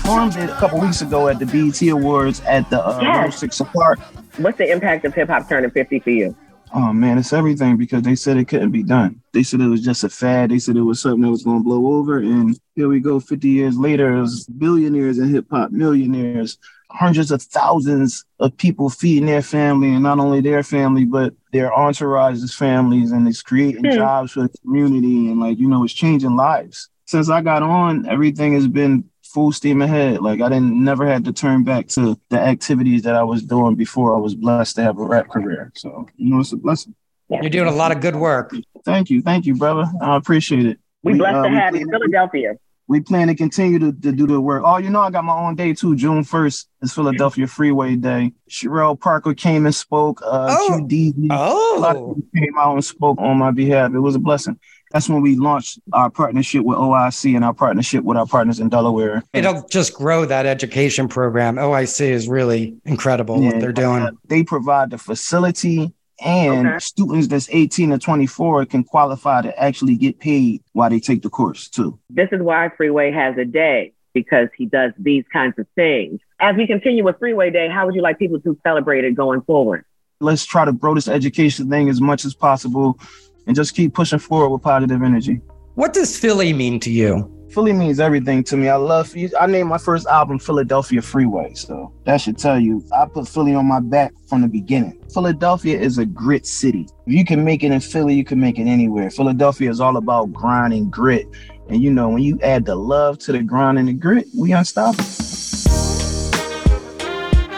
I 0.08 0.10
performed 0.10 0.36
it 0.42 0.50
a 0.50 0.58
couple 0.58 0.80
weeks 0.80 1.02
ago 1.02 1.28
at 1.28 1.38
the 1.38 1.44
BET 1.44 1.82
Awards 1.90 2.40
at 2.46 2.70
the 2.70 2.82
uh, 2.82 2.98
yes. 3.02 3.40
Six 3.40 3.60
Apart. 3.60 4.00
What's 4.38 4.56
the 4.56 4.70
impact 4.70 5.04
of 5.04 5.12
hip 5.12 5.28
hop 5.28 5.46
turning 5.50 5.70
50 5.70 6.00
for 6.00 6.08
you? 6.08 6.34
Oh 6.72 6.94
man, 6.94 7.18
it's 7.18 7.34
everything 7.34 7.76
because 7.76 8.04
they 8.04 8.14
said 8.14 8.38
it 8.38 8.46
couldn't 8.46 8.70
be 8.70 8.82
done. 8.82 9.20
They 9.34 9.42
said 9.42 9.60
it 9.60 9.68
was 9.68 9.84
just 9.84 10.04
a 10.04 10.08
fad. 10.08 10.50
They 10.50 10.60
said 10.60 10.76
it 10.76 10.82
was 10.82 11.02
something 11.02 11.20
that 11.20 11.30
was 11.30 11.42
going 11.42 11.58
to 11.58 11.64
blow 11.64 11.98
over. 11.98 12.20
And 12.20 12.58
here 12.74 12.88
we 12.88 13.00
go, 13.00 13.20
50 13.20 13.50
years 13.50 13.76
later, 13.76 14.24
billionaires 14.56 15.18
and 15.18 15.30
hip 15.30 15.44
hop, 15.50 15.72
millionaires, 15.72 16.56
hundreds 16.90 17.30
of 17.30 17.42
thousands 17.42 18.24
of 18.40 18.56
people 18.56 18.88
feeding 18.88 19.26
their 19.26 19.42
family 19.42 19.90
and 19.90 20.02
not 20.02 20.18
only 20.18 20.40
their 20.40 20.62
family, 20.62 21.04
but 21.04 21.34
their 21.52 21.70
entourages, 21.70 22.54
families, 22.54 23.12
and 23.12 23.28
it's 23.28 23.42
creating 23.42 23.84
hmm. 23.84 23.94
jobs 23.94 24.32
for 24.32 24.44
the 24.44 24.58
community. 24.62 25.30
And 25.30 25.38
like, 25.38 25.58
you 25.58 25.68
know, 25.68 25.84
it's 25.84 25.92
changing 25.92 26.34
lives. 26.34 26.88
Since 27.04 27.28
I 27.28 27.42
got 27.42 27.62
on, 27.62 28.06
everything 28.06 28.54
has 28.54 28.68
been 28.68 29.04
full 29.32 29.52
steam 29.52 29.82
ahead. 29.82 30.20
Like 30.20 30.40
I 30.40 30.48
didn't 30.48 30.82
never 30.82 31.06
had 31.06 31.24
to 31.26 31.32
turn 31.32 31.64
back 31.64 31.88
to 31.88 32.18
the 32.30 32.38
activities 32.38 33.02
that 33.02 33.14
I 33.14 33.22
was 33.22 33.42
doing 33.42 33.74
before 33.74 34.14
I 34.14 34.18
was 34.18 34.34
blessed 34.34 34.76
to 34.76 34.82
have 34.82 34.98
a 34.98 35.04
rap 35.04 35.28
career. 35.28 35.72
So 35.76 36.06
you 36.16 36.30
know, 36.30 36.40
it's 36.40 36.52
a 36.52 36.56
blessing. 36.56 36.94
You're 37.30 37.50
doing 37.50 37.68
a 37.68 37.72
lot 37.72 37.92
of 37.92 38.00
good 38.00 38.16
work. 38.16 38.54
Thank 38.84 39.10
you, 39.10 39.20
thank 39.20 39.44
you, 39.44 39.54
brother. 39.54 39.84
I 40.00 40.16
appreciate 40.16 40.64
it. 40.64 40.78
We, 41.02 41.12
we 41.12 41.18
blessed 41.18 41.36
uh, 41.36 41.42
to 41.42 41.50
have 41.50 41.76
you, 41.76 41.86
Philadelphia. 41.90 42.54
We 42.86 43.00
plan 43.00 43.28
to 43.28 43.34
continue 43.34 43.78
to, 43.80 43.92
to 43.92 44.12
do 44.12 44.26
the 44.26 44.40
work. 44.40 44.62
Oh, 44.64 44.78
you 44.78 44.88
know, 44.88 45.00
I 45.00 45.10
got 45.10 45.22
my 45.22 45.36
own 45.36 45.56
day 45.56 45.74
too. 45.74 45.94
June 45.94 46.24
1st 46.24 46.66
is 46.80 46.94
Philadelphia 46.94 47.46
Freeway 47.46 47.96
Day. 47.96 48.32
Cherelle 48.48 48.98
Parker 48.98 49.34
came 49.34 49.66
and 49.66 49.74
spoke. 49.74 50.22
Uh, 50.24 50.46
oh. 50.48 50.80
QD, 50.80 51.28
oh. 51.30 51.78
A 51.78 51.80
lot 51.80 51.96
of 51.96 52.16
people 52.16 52.30
came 52.34 52.58
out 52.58 52.72
and 52.72 52.84
spoke 52.84 53.18
on 53.20 53.36
my 53.36 53.50
behalf. 53.50 53.92
It 53.92 54.00
was 54.00 54.14
a 54.14 54.18
blessing 54.18 54.58
that's 54.90 55.08
when 55.08 55.22
we 55.22 55.36
launched 55.36 55.78
our 55.92 56.10
partnership 56.10 56.64
with 56.64 56.78
OIC 56.78 57.34
and 57.34 57.44
our 57.44 57.54
partnership 57.54 58.04
with 58.04 58.16
our 58.16 58.26
partners 58.26 58.60
in 58.60 58.68
Delaware. 58.68 59.22
It'll 59.32 59.66
just 59.68 59.94
grow 59.94 60.24
that 60.24 60.46
education 60.46 61.08
program. 61.08 61.56
OIC 61.56 62.00
is 62.00 62.28
really 62.28 62.76
incredible 62.84 63.42
yeah, 63.42 63.50
what 63.50 63.60
they're 63.60 63.72
doing. 63.72 64.18
They 64.26 64.42
provide 64.42 64.90
the 64.90 64.98
facility 64.98 65.92
and 66.20 66.66
okay. 66.66 66.78
students 66.78 67.28
that's 67.28 67.48
18 67.50 67.90
to 67.90 67.98
24 67.98 68.66
can 68.66 68.82
qualify 68.82 69.42
to 69.42 69.62
actually 69.62 69.96
get 69.96 70.18
paid 70.18 70.62
while 70.72 70.90
they 70.90 71.00
take 71.00 71.22
the 71.22 71.30
course 71.30 71.68
too. 71.68 71.98
This 72.10 72.28
is 72.32 72.42
why 72.42 72.70
Freeway 72.76 73.12
has 73.12 73.36
a 73.38 73.44
day 73.44 73.92
because 74.14 74.48
he 74.56 74.66
does 74.66 74.92
these 74.98 75.24
kinds 75.32 75.54
of 75.58 75.66
things. 75.74 76.20
As 76.40 76.56
we 76.56 76.66
continue 76.66 77.04
with 77.04 77.18
Freeway 77.18 77.50
Day, 77.50 77.68
how 77.68 77.86
would 77.86 77.94
you 77.94 78.02
like 78.02 78.18
people 78.18 78.40
to 78.40 78.58
celebrate 78.64 79.04
it 79.04 79.14
going 79.14 79.42
forward? 79.42 79.84
Let's 80.20 80.44
try 80.44 80.64
to 80.64 80.72
grow 80.72 80.94
this 80.94 81.06
education 81.06 81.70
thing 81.70 81.88
as 81.88 82.00
much 82.00 82.24
as 82.24 82.34
possible 82.34 82.98
and 83.48 83.56
just 83.56 83.74
keep 83.74 83.94
pushing 83.94 84.20
forward 84.20 84.50
with 84.50 84.62
positive 84.62 85.02
energy. 85.02 85.40
What 85.74 85.92
does 85.92 86.16
Philly 86.16 86.52
mean 86.52 86.78
to 86.80 86.90
you? 86.92 87.34
Philly 87.50 87.72
means 87.72 87.98
everything 87.98 88.44
to 88.44 88.58
me. 88.58 88.68
I 88.68 88.76
love 88.76 89.14
I 89.40 89.46
named 89.46 89.70
my 89.70 89.78
first 89.78 90.06
album 90.06 90.38
Philadelphia 90.38 91.00
Freeway. 91.00 91.54
So 91.54 91.92
that 92.04 92.18
should 92.18 92.36
tell 92.36 92.60
you 92.60 92.84
I 92.94 93.06
put 93.06 93.26
Philly 93.26 93.54
on 93.54 93.66
my 93.66 93.80
back 93.80 94.12
from 94.28 94.42
the 94.42 94.48
beginning. 94.48 95.02
Philadelphia 95.12 95.80
is 95.80 95.96
a 95.96 96.04
grit 96.04 96.46
city. 96.46 96.86
If 97.06 97.14
you 97.14 97.24
can 97.24 97.42
make 97.44 97.64
it 97.64 97.72
in 97.72 97.80
Philly, 97.80 98.14
you 98.14 98.24
can 98.24 98.38
make 98.38 98.58
it 98.58 98.66
anywhere. 98.66 99.10
Philadelphia 99.10 99.70
is 99.70 99.80
all 99.80 99.96
about 99.96 100.30
grind 100.30 100.74
and 100.74 100.92
grit. 100.92 101.26
And 101.68 101.82
you 101.82 101.90
know, 101.90 102.10
when 102.10 102.22
you 102.22 102.38
add 102.42 102.66
the 102.66 102.76
love 102.76 103.18
to 103.20 103.32
the 103.32 103.42
grind 103.42 103.78
and 103.78 103.88
the 103.88 103.94
grit, 103.94 104.26
we 104.36 104.52
unstoppable. 104.52 105.04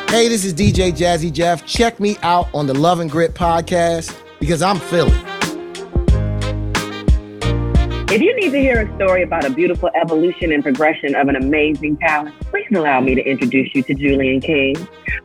Hey, 0.09 0.28
this 0.28 0.44
is 0.44 0.54
DJ 0.54 0.92
Jazzy 0.92 1.32
Jeff. 1.32 1.66
Check 1.66 1.99
me 1.99 2.16
out 2.23 2.49
on 2.54 2.66
the 2.66 2.75
Love 2.75 3.00
and 3.00 3.11
Grit 3.11 3.35
podcast 3.35 4.16
because 4.38 4.62
I'm 4.62 4.78
Philly. 4.78 5.20
If 8.12 8.21
you 8.21 8.35
need 8.35 8.50
to 8.50 8.59
hear 8.59 8.81
a 8.81 8.95
story 8.97 9.23
about 9.23 9.45
a 9.45 9.50
beautiful 9.50 9.88
evolution 9.95 10.50
and 10.50 10.64
progression 10.64 11.14
of 11.14 11.29
an 11.29 11.37
amazing 11.37 11.97
talent, 11.99 12.35
please 12.40 12.67
allow 12.75 13.00
me 13.00 13.14
to 13.14 13.23
introduce 13.23 13.73
you 13.73 13.85
to 13.85 13.95
Julian 13.95 14.40
King. 14.40 14.75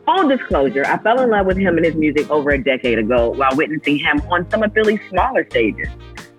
Full 0.04 0.28
disclosure, 0.28 0.86
I 0.86 0.96
fell 0.98 1.20
in 1.20 1.30
love 1.30 1.46
with 1.46 1.56
him 1.56 1.78
and 1.78 1.84
his 1.84 1.96
music 1.96 2.30
over 2.30 2.50
a 2.50 2.62
decade 2.62 3.00
ago 3.00 3.30
while 3.30 3.56
witnessing 3.56 3.98
him 3.98 4.20
on 4.30 4.48
some 4.50 4.62
of 4.62 4.72
Philly's 4.72 5.00
smaller 5.10 5.44
stages. 5.50 5.88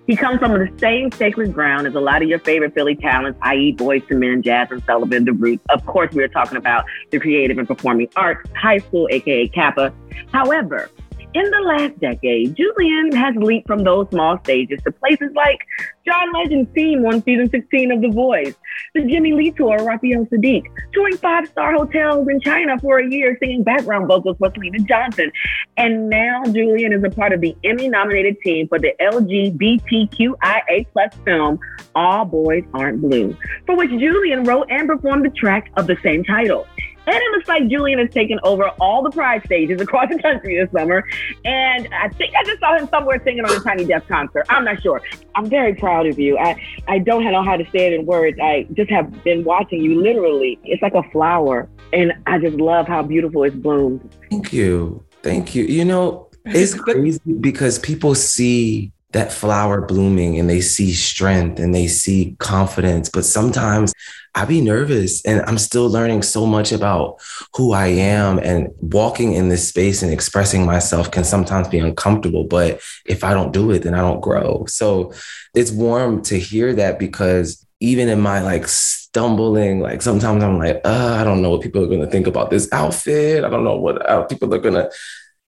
He 0.06 0.16
comes 0.16 0.40
from 0.40 0.54
the 0.54 0.72
same 0.78 1.12
sacred 1.12 1.54
ground 1.54 1.86
as 1.86 1.96
a 1.96 2.00
lot 2.00 2.22
of 2.22 2.30
your 2.30 2.40
favorite 2.40 2.74
Philly 2.74 2.96
talents, 2.96 3.38
i.e., 3.42 3.76
Boyz 3.76 4.10
II 4.10 4.16
Men, 4.16 4.42
Jazmine 4.42 4.86
Sullivan, 4.86 5.26
The 5.26 5.34
Roots. 5.34 5.66
Of 5.70 5.86
course, 5.86 6.14
we 6.14 6.24
are 6.24 6.30
talking 6.30 6.58
about 6.58 6.86
the 7.12 7.20
creative 7.20 7.58
and 7.58 7.68
performing 7.68 8.08
arts, 8.16 8.50
high 8.56 8.78
school, 8.78 9.10
aka 9.12 9.50
CAPA. 9.50 9.94
However, 10.32 10.90
in 11.34 11.44
the 11.52 11.60
last 11.60 12.00
decade, 12.00 12.56
Julian 12.56 13.12
has 13.12 13.36
leaped 13.36 13.68
from 13.68 13.84
those 13.84 14.10
small 14.10 14.40
stages 14.44 14.80
to 14.86 14.92
places 14.92 15.30
like 15.36 15.60
John 16.08 16.32
Legend's 16.32 16.74
team 16.74 17.06
on 17.06 17.22
season 17.24 17.50
16 17.50 17.92
of 17.92 18.02
The 18.02 18.08
Voice, 18.08 18.56
the 18.96 19.04
Jimmy 19.04 19.34
Lee 19.34 19.52
tour, 19.52 19.84
Raphael 19.84 20.26
Saadiq, 20.28 20.64
touring 20.94 21.18
five 21.18 21.50
star 21.50 21.74
hotels 21.74 22.30
in 22.30 22.40
China 22.40 22.80
for 22.80 23.00
a 23.00 23.10
year, 23.10 23.38
singing 23.42 23.62
background 23.62 24.08
vocals 24.08 24.38
for 24.38 24.50
Syleena 24.52 24.88
Johnson. 24.88 25.30
And 25.76 26.10
now 26.10 26.44
Julian 26.46 26.94
is 26.94 27.04
a 27.04 27.10
part 27.10 27.34
of 27.34 27.42
the 27.42 27.58
Emmy 27.66 27.90
nominated 27.90 28.40
team 28.42 28.70
for 28.70 28.80
the 28.80 28.94
LGBTQIA 29.02 30.88
plus 30.94 31.14
film, 31.26 31.60
All 31.94 32.24
Boys 32.24 32.64
Aren't 32.74 33.02
Blue, 33.02 33.36
for 33.66 33.76
which 33.76 33.90
Julian 33.90 34.46
wrote 34.46 34.68
and 34.70 34.88
performed 34.88 35.26
the 35.26 35.32
track 35.32 35.72
of 35.76 35.88
the 35.88 35.98
same 36.02 36.24
title. 36.24 36.66
And 37.08 37.16
it 37.16 37.32
looks 37.32 37.48
like 37.48 37.68
Julian 37.70 38.00
has 38.00 38.10
taken 38.10 38.38
over 38.44 38.68
all 38.82 39.02
the 39.02 39.10
Pride 39.10 39.42
stages 39.46 39.80
across 39.80 40.10
the 40.10 40.22
country 40.22 40.58
this 40.58 40.70
summer. 40.72 41.08
And 41.46 41.88
I 41.94 42.10
think 42.10 42.36
I 42.36 42.44
just 42.44 42.60
saw 42.60 42.78
him 42.78 42.88
somewhere 42.90 43.22
singing 43.24 43.46
on 43.46 43.52
a 43.52 43.60
Tiny 43.62 43.86
Desk 43.86 44.06
concert. 44.10 44.46
I'm 44.50 44.66
not 44.66 44.82
sure. 44.82 45.02
I'm 45.34 45.50
very 45.50 45.74
proud 45.74 46.06
of 46.06 46.20
you. 46.20 46.38
I, 46.38 46.62
I 46.90 47.00
don't 47.00 47.24
know 47.24 47.44
how 47.44 47.56
to 47.56 47.64
say 47.72 47.88
it 47.88 47.94
in 47.94 48.06
words. 48.06 48.38
I 48.44 48.68
just 48.74 48.90
have 48.92 49.24
been 49.24 49.46
watching 49.46 49.82
you 49.82 50.02
literally. 50.02 50.60
It's 50.66 50.82
like 50.82 50.96
a 50.96 51.04
flower. 51.12 51.70
And 51.94 52.12
I 52.26 52.40
just 52.40 52.58
love 52.58 52.88
how 52.88 53.04
beautiful 53.04 53.44
it's 53.44 53.56
bloomed. 53.56 54.14
Thank 54.30 54.52
you. 54.52 55.02
Thank 55.24 55.56
you. 55.56 55.64
You 55.64 55.86
know, 55.86 56.30
it's 56.46 56.74
crazy 56.74 57.22
because 57.40 57.80
people 57.80 58.16
see 58.16 58.92
that 59.18 59.34
flower 59.34 59.82
blooming 59.82 60.38
and 60.38 60.48
they 60.48 60.62
see 60.62 60.94
strength 60.94 61.60
and 61.60 61.74
they 61.74 61.88
see 61.88 62.36
confidence. 62.38 63.10
But 63.10 63.26
sometimes 63.26 63.92
I 64.36 64.46
be 64.46 64.62
nervous 64.62 65.26
and 65.26 65.42
I'm 65.48 65.58
still 65.58 65.90
learning 65.90 66.22
so 66.22 66.46
much 66.46 66.72
about 66.72 67.20
who 67.56 67.74
I 67.74 67.88
am 67.88 68.38
and 68.38 68.70
walking 68.80 69.34
in 69.34 69.50
this 69.50 69.68
space 69.68 70.04
and 70.04 70.14
expressing 70.14 70.68
myself 70.68 71.10
can 71.10 71.24
sometimes 71.24 71.68
be 71.68 71.80
uncomfortable. 71.80 72.44
But 72.44 72.80
if 73.08 73.24
I 73.24 73.34
don't 73.34 73.52
do 73.52 73.72
it, 73.72 73.80
then 73.80 73.96
I 73.96 74.02
don't 74.02 74.22
grow. 74.22 74.66
So 74.68 75.14
it's 75.56 75.72
warm 75.72 76.22
to 76.24 76.38
hear 76.38 76.74
that 76.76 77.00
because 77.00 77.66
even 77.80 78.10
in 78.10 78.22
my 78.22 78.42
like 78.42 78.68
stumbling, 78.68 79.80
like 79.80 80.04
sometimes 80.04 80.44
I'm 80.44 80.60
like, 80.60 80.80
uh, 80.86 81.18
I 81.20 81.24
don't 81.24 81.42
know 81.42 81.50
what 81.50 81.62
people 81.62 81.84
are 81.84 81.88
going 81.88 82.02
to 82.02 82.12
think 82.12 82.28
about 82.28 82.52
this 82.52 82.72
outfit. 82.72 83.44
I 83.44 83.50
don't 83.50 83.64
know 83.64 83.78
what 83.78 84.30
people 84.30 84.54
are 84.54 84.60
going 84.60 84.76
to, 84.76 84.92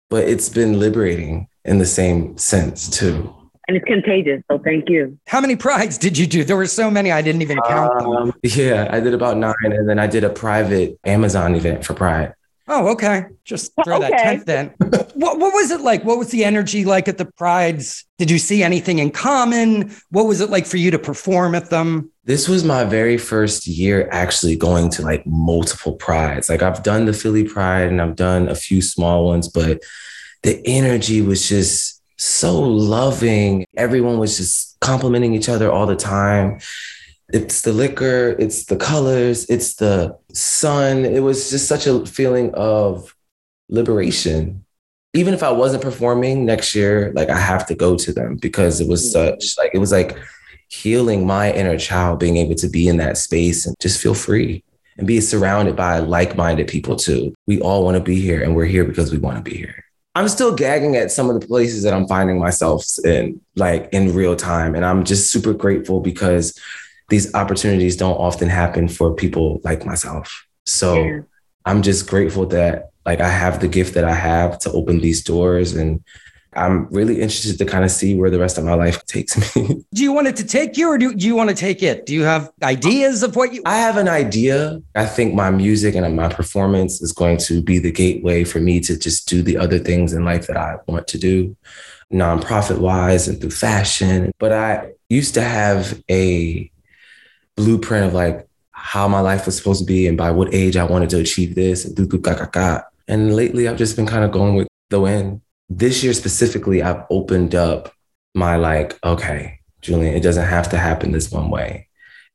but 0.10 0.27
it's 0.27 0.50
been 0.50 0.79
liberating 0.79 1.48
in 1.63 1.77
the 1.77 1.86
same 1.86 2.38
sense 2.38 2.89
too 2.89 3.34
and 3.67 3.77
it's 3.77 3.86
contagious. 3.86 4.41
So 4.51 4.60
thank 4.60 4.89
you. 4.89 5.17
How 5.27 5.41
many 5.41 5.55
prides 5.55 5.98
did 5.98 6.17
you 6.17 6.27
do? 6.27 6.43
There 6.43 6.58
were 6.58 6.67
so 6.67 6.91
many 6.91 7.12
I 7.12 7.22
didn't 7.22 7.41
even 7.41 7.60
count 7.67 8.00
them. 8.00 8.12
Um, 8.12 8.34
yeah, 8.43 8.88
I 8.91 9.00
did 9.00 9.13
about 9.13 9.38
nine, 9.38 9.53
and 9.63 9.88
then 9.88 10.00
I 10.00 10.08
did 10.08 10.24
a 10.24 10.29
private 10.29 11.00
Amazon 11.05 11.55
event 11.55 11.86
for 11.86 11.93
Pride. 11.93 12.34
Oh, 12.67 12.88
okay. 12.89 13.25
Just 13.43 13.74
throw 13.84 13.98
okay. 13.98 14.10
that 14.10 14.24
tenth 14.24 14.46
then. 14.46 14.67
what, 15.15 15.38
what 15.38 15.53
was 15.53 15.70
it 15.70 15.82
like? 15.82 16.05
What 16.05 16.17
was 16.17 16.29
the 16.29 16.46
energy 16.46 16.86
like 16.86 17.10
at 17.10 17.17
the 17.17 17.25
prides? 17.25 18.05
Did 18.17 18.32
you 18.32 18.38
see 18.38 18.63
anything 18.63 19.00
in 19.00 19.12
common? 19.12 19.93
What 20.12 20.27
was 20.27 20.39
it 20.39 20.50
like 20.50 20.65
for 20.65 20.77
you 20.77 20.89
to 20.91 21.00
perform 21.00 21.55
at 21.55 21.70
them? 21.70 22.12
This 22.24 22.48
was 22.48 22.63
my 22.63 22.86
very 22.86 23.17
first 23.17 23.67
year 23.67 24.08
actually 24.12 24.55
going 24.55 24.89
to 24.91 25.01
like 25.01 25.27
multiple 25.27 25.93
prides. 25.93 26.48
Like 26.48 26.62
I've 26.62 26.84
done 26.84 27.05
the 27.05 27.12
Philly 27.12 27.43
Pride 27.43 27.89
and 27.89 28.01
I've 28.01 28.15
done 28.15 28.48
a 28.48 28.55
few 28.55 28.82
small 28.82 29.25
ones, 29.25 29.50
but 29.50 29.82
the 30.43 30.62
energy 30.65 31.22
was 31.22 31.50
just 31.50 32.01
so 32.17 32.60
loving. 32.62 33.65
Everyone 33.75 34.20
was 34.20 34.38
just 34.38 34.79
complimenting 34.79 35.34
each 35.34 35.50
other 35.50 35.72
all 35.72 35.86
the 35.86 35.96
time. 35.96 36.60
It's 37.29 37.62
the 37.62 37.74
liquor, 37.74 38.36
it's 38.38 38.65
the 38.65 38.75
colors, 38.75 39.50
it's 39.50 39.75
the 39.75 40.17
sun. 40.34 41.05
It 41.05 41.22
was 41.22 41.50
just 41.50 41.67
such 41.67 41.88
a 41.88 42.05
feeling 42.05 42.53
of 42.53 43.15
liberation. 43.70 44.65
Even 45.13 45.34
if 45.34 45.43
I 45.43 45.51
wasn't 45.51 45.84
performing 45.84 46.46
next 46.46 46.75
year, 46.75 47.12
like 47.15 47.29
I 47.29 47.39
have 47.39 47.65
to 47.67 47.75
go 47.75 47.96
to 47.98 48.13
them 48.13 48.38
because 48.38 48.82
it 48.82 48.88
was 48.88 49.01
mm-hmm. 49.03 49.39
such 49.39 49.58
like 49.58 49.72
it 49.74 49.79
was 49.79 49.91
like 49.91 50.17
healing 50.70 51.25
my 51.25 51.51
inner 51.53 51.77
child, 51.77 52.20
being 52.20 52.38
able 52.38 52.55
to 52.55 52.67
be 52.67 52.88
in 52.88 52.98
that 52.98 53.17
space 53.17 53.65
and 53.65 53.75
just 53.79 54.01
feel 54.01 54.15
free 54.15 54.63
and 54.98 55.08
be 55.08 55.22
surrounded 55.22 55.75
by 55.75 56.00
like-minded 56.00 56.67
people 56.67 56.96
too. 56.96 57.34
We 57.48 57.60
all 57.62 57.84
want 57.84 57.98
to 57.98 58.03
be 58.03 58.20
here 58.20 58.43
and 58.43 58.55
we're 58.55 58.65
here 58.65 58.86
because 58.86 59.12
we 59.12 59.17
want 59.17 59.38
to 59.38 59.43
be 59.43 59.55
here. 59.58 59.84
I'm 60.15 60.27
still 60.27 60.53
gagging 60.53 60.96
at 60.96 61.12
some 61.12 61.29
of 61.29 61.39
the 61.39 61.48
places 61.48 61.84
that 61.84 61.93
I'm 61.93 62.08
finding 62.08 62.39
myself 62.39 62.86
in, 63.03 63.41
like 63.55 63.89
in 63.91 64.13
real 64.13 64.36
time. 64.36 64.75
And 64.75 64.86
I'm 64.86 65.03
just 65.05 65.32
super 65.32 65.53
grateful 65.53 66.01
because 66.01 66.60
these 67.10 67.34
opportunities 67.34 67.98
don't 67.98 68.15
often 68.15 68.48
happen 68.48 68.88
for 68.88 69.13
people 69.13 69.60
like 69.63 69.86
myself. 69.86 70.46
So 70.65 71.03
yeah. 71.03 71.22
I'm 71.65 71.82
just 71.82 72.10
grateful 72.10 72.46
that 72.48 72.91
like 73.05 73.22
I 73.22 73.29
have 73.29 73.60
the 73.60 73.67
gift 73.67 73.96
that 73.96 74.05
I 74.05 74.13
have 74.13 74.60
to 74.60 74.72
open 74.72 75.00
these 75.00 75.24
doors 75.24 75.74
and 75.74 76.03
I'm 76.55 76.88
really 76.88 77.22
interested 77.22 77.57
to 77.57 77.65
kind 77.65 77.83
of 77.83 77.91
see 77.91 78.15
where 78.15 78.29
the 78.29 78.39
rest 78.39 78.57
of 78.57 78.63
my 78.63 78.74
life 78.74 79.05
takes 79.05 79.55
me. 79.55 79.83
do 79.93 80.03
you 80.03 80.12
want 80.12 80.27
it 80.27 80.36
to 80.38 80.45
take 80.45 80.77
you 80.77 80.88
or 80.89 80.98
do, 80.98 81.13
do 81.13 81.25
you 81.25 81.36
want 81.36 81.50
to 81.50 81.55
take 81.55 81.83
it? 81.83 82.05
Do 82.05 82.13
you 82.13 82.24
have 82.24 82.51
ideas 82.62 83.24
of 83.24 83.36
what 83.36 83.53
you 83.53 83.62
I 83.65 83.77
have 83.77 83.98
an 83.98 84.07
idea. 84.07 84.81
I 84.95 85.05
think 85.05 85.33
my 85.33 85.50
music 85.50 85.95
and 85.95 86.15
my 86.15 86.29
performance 86.29 87.01
is 87.01 87.12
going 87.12 87.38
to 87.38 87.62
be 87.62 87.79
the 87.79 87.91
gateway 87.91 88.43
for 88.43 88.60
me 88.60 88.79
to 88.81 88.98
just 88.98 89.27
do 89.27 89.41
the 89.41 89.57
other 89.57 89.79
things 89.79 90.13
in 90.13 90.25
life 90.25 90.48
that 90.48 90.57
I 90.57 90.77
want 90.88 91.07
to 91.07 91.17
do, 91.17 91.55
nonprofit 92.12 92.79
wise 92.79 93.27
and 93.27 93.39
through 93.39 93.51
fashion. 93.51 94.31
But 94.39 94.53
I 94.53 94.91
used 95.10 95.33
to 95.36 95.41
have 95.41 96.01
a 96.10 96.72
blueprint 97.55 98.07
of 98.07 98.13
like 98.13 98.48
how 98.72 99.07
my 99.07 99.19
life 99.19 99.45
was 99.45 99.57
supposed 99.57 99.79
to 99.81 99.86
be 99.86 100.07
and 100.07 100.17
by 100.17 100.31
what 100.31 100.53
age 100.53 100.75
I 100.75 100.83
wanted 100.83 101.10
to 101.12 101.19
achieve 101.19 101.55
this 101.55 101.86
and 101.86 101.95
do 101.95 102.05
do 102.05 102.17
ga 102.17 102.36
ga 102.36 102.45
ga. 102.51 102.81
And 103.07 103.36
lately 103.36 103.67
I've 103.67 103.77
just 103.77 103.95
been 103.95 104.07
kind 104.07 104.24
of 104.24 104.31
going 104.31 104.55
with 104.55 104.67
the 104.89 105.00
wind 105.00 105.41
this 105.77 106.03
year 106.03 106.13
specifically, 106.13 106.81
I've 106.81 107.03
opened 107.09 107.55
up 107.55 107.93
my 108.33 108.55
like, 108.55 108.97
okay, 109.03 109.59
Julian, 109.81 110.15
it 110.15 110.23
doesn't 110.23 110.47
have 110.47 110.69
to 110.69 110.77
happen 110.77 111.11
this 111.11 111.31
one 111.31 111.49
way. 111.49 111.87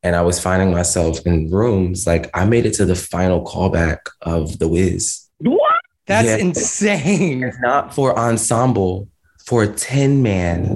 And 0.02 0.14
I 0.14 0.22
was 0.22 0.40
finding 0.40 0.70
myself 0.70 1.18
in 1.26 1.50
rooms 1.50 2.06
like 2.06 2.30
I 2.34 2.44
made 2.44 2.66
it 2.66 2.74
to 2.74 2.84
the 2.84 2.94
final 2.94 3.44
callback 3.44 3.98
of 4.22 4.58
The 4.58 4.68
Wiz. 4.68 5.28
What? 5.38 5.80
That's 6.06 6.28
yeah. 6.28 6.36
insane. 6.36 7.52
Not 7.60 7.94
for 7.94 8.16
ensemble, 8.18 9.08
for 9.44 9.66
Tin 9.66 10.22
Man. 10.22 10.66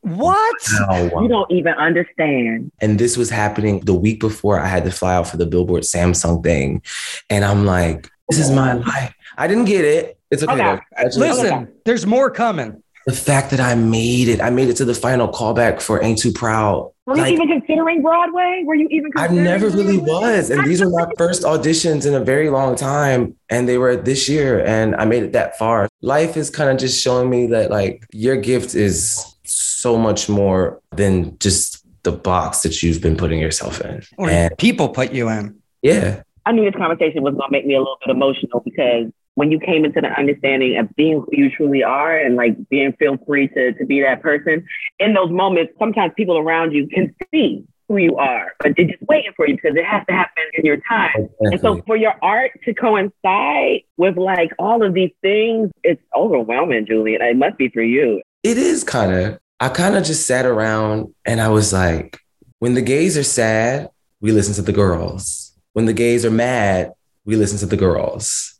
What? 0.00 0.56
Wow. 0.88 1.22
You 1.22 1.28
don't 1.28 1.50
even 1.50 1.74
understand. 1.74 2.72
And 2.80 2.98
this 2.98 3.16
was 3.16 3.30
happening 3.30 3.80
the 3.80 3.94
week 3.94 4.20
before 4.20 4.58
I 4.58 4.66
had 4.66 4.84
to 4.84 4.90
fly 4.90 5.14
out 5.14 5.28
for 5.28 5.36
the 5.36 5.46
Billboard 5.46 5.82
Samsung 5.82 6.42
thing. 6.42 6.82
And 7.28 7.44
I'm 7.44 7.64
like, 7.64 8.08
this 8.28 8.38
is 8.38 8.50
my 8.50 8.74
life. 8.74 9.14
I 9.36 9.46
didn't 9.46 9.64
get 9.66 9.84
it. 9.84 10.19
It's 10.30 10.42
okay. 10.42 10.52
okay. 10.52 10.82
Actually, 10.96 11.28
Listen, 11.28 11.46
okay. 11.46 11.72
there's 11.84 12.06
more 12.06 12.30
coming. 12.30 12.82
The 13.06 13.12
fact 13.12 13.50
that 13.50 13.60
I 13.60 13.74
made 13.74 14.28
it, 14.28 14.40
I 14.40 14.50
made 14.50 14.68
it 14.68 14.76
to 14.76 14.84
the 14.84 14.94
final 14.94 15.26
callback 15.28 15.80
for 15.80 16.02
Ain't 16.04 16.18
Too 16.18 16.32
Proud. 16.32 16.92
Were 17.06 17.16
like, 17.16 17.30
you 17.30 17.42
even 17.42 17.48
considering 17.48 18.02
Broadway? 18.02 18.62
Were 18.64 18.74
you 18.74 18.86
even? 18.90 19.10
I 19.16 19.28
never 19.28 19.68
really 19.70 19.98
was, 19.98 20.50
and 20.50 20.64
these 20.64 20.80
were 20.80 20.90
my 20.90 21.06
first 21.16 21.42
auditions 21.42 22.06
in 22.06 22.14
a 22.14 22.20
very 22.20 22.50
long 22.50 22.76
time, 22.76 23.34
and 23.48 23.68
they 23.68 23.78
were 23.78 23.96
this 23.96 24.28
year, 24.28 24.64
and 24.64 24.94
I 24.94 25.06
made 25.06 25.22
it 25.22 25.32
that 25.32 25.58
far. 25.58 25.88
Life 26.02 26.36
is 26.36 26.50
kind 26.50 26.70
of 26.70 26.76
just 26.76 27.02
showing 27.02 27.28
me 27.30 27.46
that 27.46 27.70
like 27.70 28.06
your 28.12 28.36
gift 28.36 28.74
is 28.74 29.34
so 29.44 29.96
much 29.96 30.28
more 30.28 30.80
than 30.92 31.36
just 31.38 31.84
the 32.02 32.12
box 32.12 32.62
that 32.62 32.82
you've 32.82 33.00
been 33.00 33.16
putting 33.16 33.40
yourself 33.40 33.80
in. 33.80 34.02
Or 34.16 34.30
and 34.30 34.56
people 34.58 34.88
put 34.90 35.12
you 35.12 35.28
in. 35.30 35.60
Yeah. 35.82 36.22
I 36.46 36.52
knew 36.52 36.64
this 36.64 36.78
conversation 36.78 37.22
was 37.22 37.34
going 37.34 37.48
to 37.48 37.52
make 37.52 37.66
me 37.66 37.74
a 37.74 37.78
little 37.78 37.98
bit 38.04 38.10
emotional 38.14 38.60
because 38.60 39.06
when 39.40 39.50
you 39.50 39.58
came 39.58 39.86
into 39.86 40.02
the 40.02 40.08
understanding 40.08 40.76
of 40.76 40.94
being 40.96 41.24
who 41.24 41.28
you 41.32 41.50
truly 41.50 41.82
are 41.82 42.14
and 42.14 42.36
like 42.36 42.54
being 42.68 42.92
feel 42.98 43.16
free 43.26 43.48
to, 43.48 43.72
to 43.72 43.86
be 43.86 44.02
that 44.02 44.20
person, 44.20 44.62
in 44.98 45.14
those 45.14 45.30
moments, 45.30 45.72
sometimes 45.78 46.12
people 46.14 46.36
around 46.36 46.72
you 46.72 46.86
can 46.86 47.14
see 47.32 47.64
who 47.88 47.96
you 47.96 48.16
are, 48.16 48.52
but 48.60 48.74
they're 48.76 48.84
just 48.84 49.02
waiting 49.08 49.32
for 49.34 49.48
you 49.48 49.56
because 49.56 49.74
it 49.76 49.84
has 49.86 50.04
to 50.06 50.12
happen 50.12 50.42
in 50.58 50.66
your 50.66 50.76
time. 50.86 51.12
Exactly. 51.14 51.48
And 51.52 51.60
so 51.62 51.80
for 51.86 51.96
your 51.96 52.14
art 52.22 52.50
to 52.66 52.74
coincide 52.74 53.80
with 53.96 54.18
like 54.18 54.50
all 54.58 54.84
of 54.84 54.92
these 54.92 55.12
things, 55.22 55.70
it's 55.84 56.02
overwhelming, 56.14 56.84
Julian. 56.84 57.22
It 57.22 57.36
must 57.38 57.56
be 57.56 57.70
for 57.70 57.80
you. 57.80 58.20
It 58.42 58.58
is 58.58 58.84
kind 58.84 59.14
of. 59.14 59.38
I 59.58 59.70
kind 59.70 59.96
of 59.96 60.04
just 60.04 60.26
sat 60.26 60.44
around 60.44 61.14
and 61.24 61.40
I 61.40 61.48
was 61.48 61.72
like, 61.72 62.18
when 62.58 62.74
the 62.74 62.82
gays 62.82 63.16
are 63.16 63.22
sad, 63.22 63.88
we 64.20 64.32
listen 64.32 64.52
to 64.56 64.62
the 64.62 64.72
girls. 64.72 65.58
When 65.72 65.86
the 65.86 65.94
gays 65.94 66.26
are 66.26 66.30
mad, 66.30 66.92
we 67.24 67.36
listen 67.36 67.56
to 67.60 67.66
the 67.66 67.78
girls. 67.78 68.59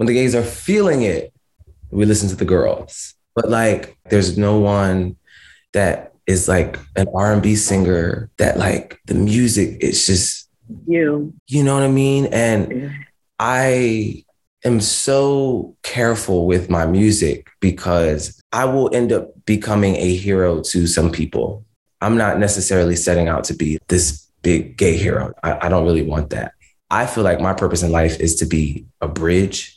When 0.00 0.06
the 0.06 0.14
gays 0.14 0.34
are 0.34 0.42
feeling 0.42 1.02
it, 1.02 1.30
we 1.90 2.06
listen 2.06 2.30
to 2.30 2.34
the 2.34 2.46
girls. 2.46 3.14
But 3.34 3.50
like, 3.50 3.98
there's 4.08 4.38
no 4.38 4.58
one 4.58 5.16
that 5.74 6.14
is 6.26 6.48
like 6.48 6.78
an 6.96 7.06
R&B 7.14 7.54
singer 7.54 8.30
that 8.38 8.56
like 8.56 8.98
the 9.04 9.12
music 9.12 9.76
it's 9.82 10.06
just 10.06 10.48
You. 10.86 11.34
you 11.48 11.62
know 11.62 11.74
what 11.74 11.82
I 11.82 11.88
mean 11.88 12.24
and 12.32 12.72
Yeah. 12.72 12.88
I 13.38 14.24
am 14.64 14.80
so 14.80 15.76
careful 15.82 16.46
with 16.46 16.70
my 16.70 16.86
music 16.86 17.50
because 17.60 18.40
I 18.52 18.64
will 18.64 18.88
end 18.94 19.12
up 19.12 19.28
becoming 19.44 19.96
a 19.96 20.16
hero 20.16 20.62
to 20.62 20.86
some 20.86 21.12
people. 21.12 21.62
I'm 22.00 22.16
not 22.16 22.38
necessarily 22.38 22.96
setting 22.96 23.28
out 23.28 23.44
to 23.44 23.54
be 23.54 23.78
this 23.88 24.26
big 24.40 24.78
gay 24.78 24.96
hero. 24.96 25.34
I, 25.42 25.66
I 25.66 25.68
don't 25.68 25.84
really 25.84 26.06
want 26.06 26.30
that. 26.30 26.52
I 26.90 27.04
feel 27.04 27.22
like 27.22 27.38
my 27.38 27.52
purpose 27.52 27.82
in 27.82 27.92
life 27.92 28.18
is 28.18 28.36
to 28.36 28.46
be 28.46 28.86
a 29.02 29.06
bridge 29.06 29.76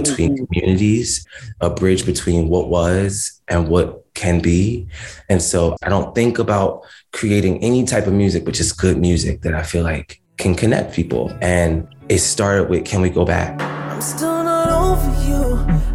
between 0.00 0.30
Mhm. 0.32 0.46
communities, 0.46 1.24
a 1.60 1.70
bridge 1.70 2.04
between 2.04 2.48
what 2.48 2.68
was 2.68 3.32
and 3.48 3.68
what 3.68 3.86
can 4.14 4.40
be. 4.40 4.86
And 5.28 5.40
so 5.40 5.76
I 5.82 5.88
don't 5.88 6.14
think 6.14 6.38
about 6.38 6.80
creating 7.12 7.62
any 7.62 7.84
type 7.84 8.06
of 8.06 8.12
music, 8.12 8.44
but 8.44 8.54
just 8.54 8.78
good 8.78 8.98
music 8.98 9.42
that 9.42 9.54
I 9.54 9.62
feel 9.62 9.82
like 9.82 10.20
can 10.38 10.54
connect 10.54 10.94
people. 10.94 11.32
And 11.40 11.86
it 12.08 12.20
started 12.20 12.68
with 12.70 12.84
Can 12.84 13.00
We 13.00 13.10
Go 13.10 13.24
Back? 13.24 13.60
I'm 13.60 14.00
still 14.02 14.44
not 14.44 14.68
over 14.68 15.10
you. 15.28 15.42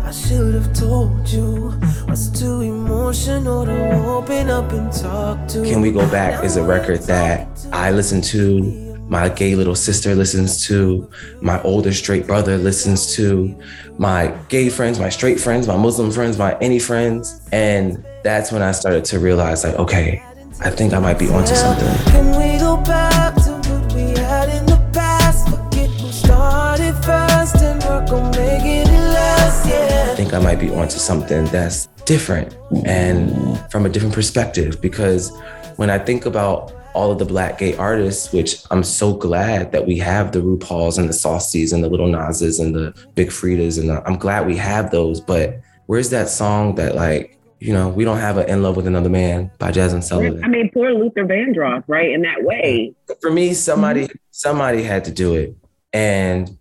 I 0.03 0.11
should 0.11 0.53
have 0.55 0.73
told 0.73 1.27
you. 1.29 1.73
Was 2.07 2.29
too 2.29 2.61
emotional 2.61 3.65
to 3.65 3.77
open 4.05 4.49
up 4.49 4.71
and 4.73 4.91
talk 4.91 5.47
to. 5.49 5.63
Can 5.63 5.81
We 5.81 5.91
Go 5.91 6.05
Back 6.07 6.43
is 6.43 6.57
a 6.57 6.63
record 6.63 7.01
that 7.03 7.47
I 7.71 7.91
listen 7.91 8.19
to, 8.33 8.90
my 9.11 9.27
gay 9.27 9.55
little 9.55 9.75
sister 9.75 10.15
listens 10.15 10.65
to, 10.65 11.07
my 11.41 11.61
older 11.63 11.91
straight 11.91 12.25
brother 12.25 12.57
listens 12.57 13.13
to, 13.13 13.53
my 13.97 14.33
gay 14.47 14.69
friends, 14.69 15.01
my 15.01 15.09
straight 15.09 15.37
friends, 15.37 15.67
my 15.67 15.75
Muslim 15.75 16.09
friends, 16.09 16.37
my 16.37 16.57
any 16.59 16.79
friends. 16.79 17.41
And 17.51 18.05
that's 18.23 18.53
when 18.53 18.61
I 18.61 18.71
started 18.71 19.03
to 19.05 19.19
realize, 19.19 19.65
like, 19.65 19.75
okay, 19.75 20.23
I 20.61 20.69
think 20.69 20.93
I 20.93 20.99
might 20.99 21.19
be 21.19 21.27
onto 21.27 21.53
something. 21.53 21.93
Can 22.05 22.27
we 22.37 22.57
go 22.57 22.77
back 22.77 23.35
to 23.43 23.51
what 23.51 23.93
we 23.93 24.17
had 24.17 24.47
in 24.47 24.65
the 24.65 24.79
past? 24.93 25.49
Forget 25.49 25.89
who 25.89 26.09
started 26.09 26.95
first 27.03 27.57
and 27.57 27.83
work 27.83 28.09
on 28.11 28.31
making 28.31 28.87
it 28.87 29.13
last. 29.13 29.65
I 29.67 30.15
think 30.15 30.33
I 30.33 30.39
might 30.39 30.59
be 30.61 30.69
onto 30.69 30.97
something 30.97 31.43
that's 31.47 31.87
different 32.05 32.55
and 32.85 33.59
from 33.69 33.85
a 33.85 33.89
different 33.89 34.15
perspective. 34.15 34.79
Because 34.79 35.37
when 35.75 35.89
I 35.89 35.99
think 35.99 36.25
about 36.25 36.71
all 36.93 37.11
of 37.11 37.19
the 37.19 37.25
black 37.25 37.57
gay 37.59 37.75
artists, 37.77 38.31
which 38.33 38.63
I'm 38.71 38.83
so 38.83 39.13
glad 39.13 39.71
that 39.71 39.85
we 39.85 39.97
have 39.99 40.31
the 40.31 40.39
RuPauls 40.39 40.97
and 40.97 41.07
the 41.07 41.13
Saucies 41.13 41.73
and 41.73 41.83
the 41.83 41.89
Lil 41.89 42.07
Nas's 42.07 42.59
and 42.59 42.75
the 42.75 42.93
Big 43.15 43.29
Freedias, 43.29 43.79
and 43.79 43.89
the, 43.89 44.05
I'm 44.07 44.17
glad 44.17 44.47
we 44.47 44.57
have 44.57 44.91
those. 44.91 45.21
But 45.21 45.59
where's 45.85 46.09
that 46.09 46.29
song 46.29 46.75
that 46.75 46.95
like, 46.95 47.37
you 47.59 47.73
know, 47.73 47.89
we 47.89 48.03
don't 48.03 48.17
have 48.17 48.37
an 48.37 48.49
In 48.49 48.63
Love 48.63 48.75
with 48.75 48.87
Another 48.87 49.09
Man 49.09 49.51
by 49.59 49.71
Jazmine 49.71 50.03
Sullivan? 50.03 50.43
I 50.43 50.47
mean, 50.47 50.69
poor 50.73 50.91
Luther 50.91 51.25
Vandross, 51.25 51.83
right? 51.87 52.11
In 52.11 52.21
that 52.23 52.43
way. 52.43 52.95
For 53.21 53.31
me, 53.31 53.53
somebody 53.53 54.05
mm-hmm. 54.05 54.17
somebody 54.31 54.83
had 54.83 55.05
to 55.05 55.11
do 55.11 55.35
it, 55.35 55.55
and 55.93 56.57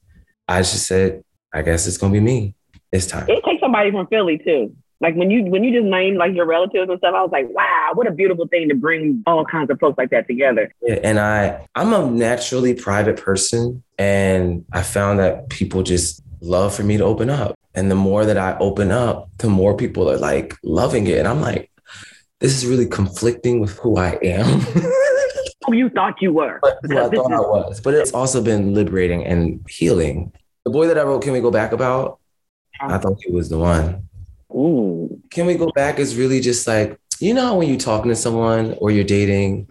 I 0.46 0.58
just 0.58 0.86
said, 0.86 1.24
I 1.52 1.62
guess 1.62 1.86
it's 1.86 1.96
gonna 1.96 2.12
be 2.12 2.20
me 2.20 2.54
It's 2.92 3.06
time. 3.06 3.28
It 3.28 3.42
takes 3.44 3.60
somebody 3.60 3.90
from 3.90 4.06
Philly 4.08 4.38
too. 4.38 4.74
Like 5.00 5.14
when 5.16 5.30
you 5.30 5.44
when 5.44 5.64
you 5.64 5.72
just 5.72 5.86
named 5.90 6.18
like 6.18 6.34
your 6.34 6.44
relatives 6.44 6.90
and 6.90 6.98
stuff, 6.98 7.14
I 7.14 7.22
was 7.22 7.32
like, 7.32 7.48
wow, 7.50 7.92
what 7.94 8.06
a 8.06 8.10
beautiful 8.10 8.46
thing 8.46 8.68
to 8.68 8.74
bring 8.74 9.22
all 9.26 9.44
kinds 9.46 9.70
of 9.70 9.80
folks 9.80 9.96
like 9.96 10.10
that 10.10 10.26
together. 10.26 10.72
Yeah, 10.82 10.98
and 11.02 11.18
I 11.18 11.66
I'm 11.74 11.92
a 11.94 12.10
naturally 12.10 12.74
private 12.74 13.16
person 13.16 13.82
and 13.98 14.64
I 14.72 14.82
found 14.82 15.18
that 15.20 15.48
people 15.48 15.82
just 15.82 16.22
love 16.40 16.74
for 16.74 16.82
me 16.82 16.98
to 16.98 17.04
open 17.04 17.30
up. 17.30 17.54
And 17.74 17.90
the 17.90 17.94
more 17.94 18.26
that 18.26 18.36
I 18.36 18.58
open 18.58 18.90
up, 18.90 19.30
the 19.38 19.48
more 19.48 19.76
people 19.76 20.10
are 20.10 20.18
like 20.18 20.54
loving 20.62 21.06
it. 21.06 21.18
And 21.18 21.28
I'm 21.28 21.40
like, 21.40 21.70
this 22.40 22.56
is 22.56 22.66
really 22.66 22.86
conflicting 22.86 23.60
with 23.60 23.78
who 23.78 23.96
I 23.96 24.18
am. 24.22 24.60
Who 25.66 25.74
you 25.74 25.90
thought 25.90 26.22
you 26.22 26.32
were. 26.32 26.58
who 26.84 26.98
I 26.98 27.08
thought 27.10 27.32
I 27.32 27.38
was. 27.38 27.82
But 27.82 27.92
it's 27.92 28.12
also 28.12 28.42
been 28.42 28.72
liberating 28.72 29.26
and 29.26 29.62
healing. 29.68 30.32
The 30.64 30.70
boy 30.70 30.86
that 30.86 30.98
I 30.98 31.02
wrote 31.02 31.22
Can 31.22 31.34
We 31.34 31.40
Go 31.40 31.50
Back 31.50 31.72
About? 31.72 32.18
I 32.80 32.96
thought 32.96 33.18
he 33.22 33.30
was 33.30 33.50
the 33.50 33.58
one. 33.58 34.08
Ooh. 34.50 35.20
Can 35.30 35.46
we 35.46 35.54
go 35.54 35.70
back 35.72 35.98
is 35.98 36.16
really 36.16 36.40
just 36.40 36.66
like, 36.66 36.98
you 37.20 37.34
know, 37.34 37.54
when 37.56 37.68
you're 37.68 37.78
talking 37.78 38.10
to 38.10 38.16
someone 38.16 38.74
or 38.78 38.90
you're 38.90 39.04
dating 39.04 39.68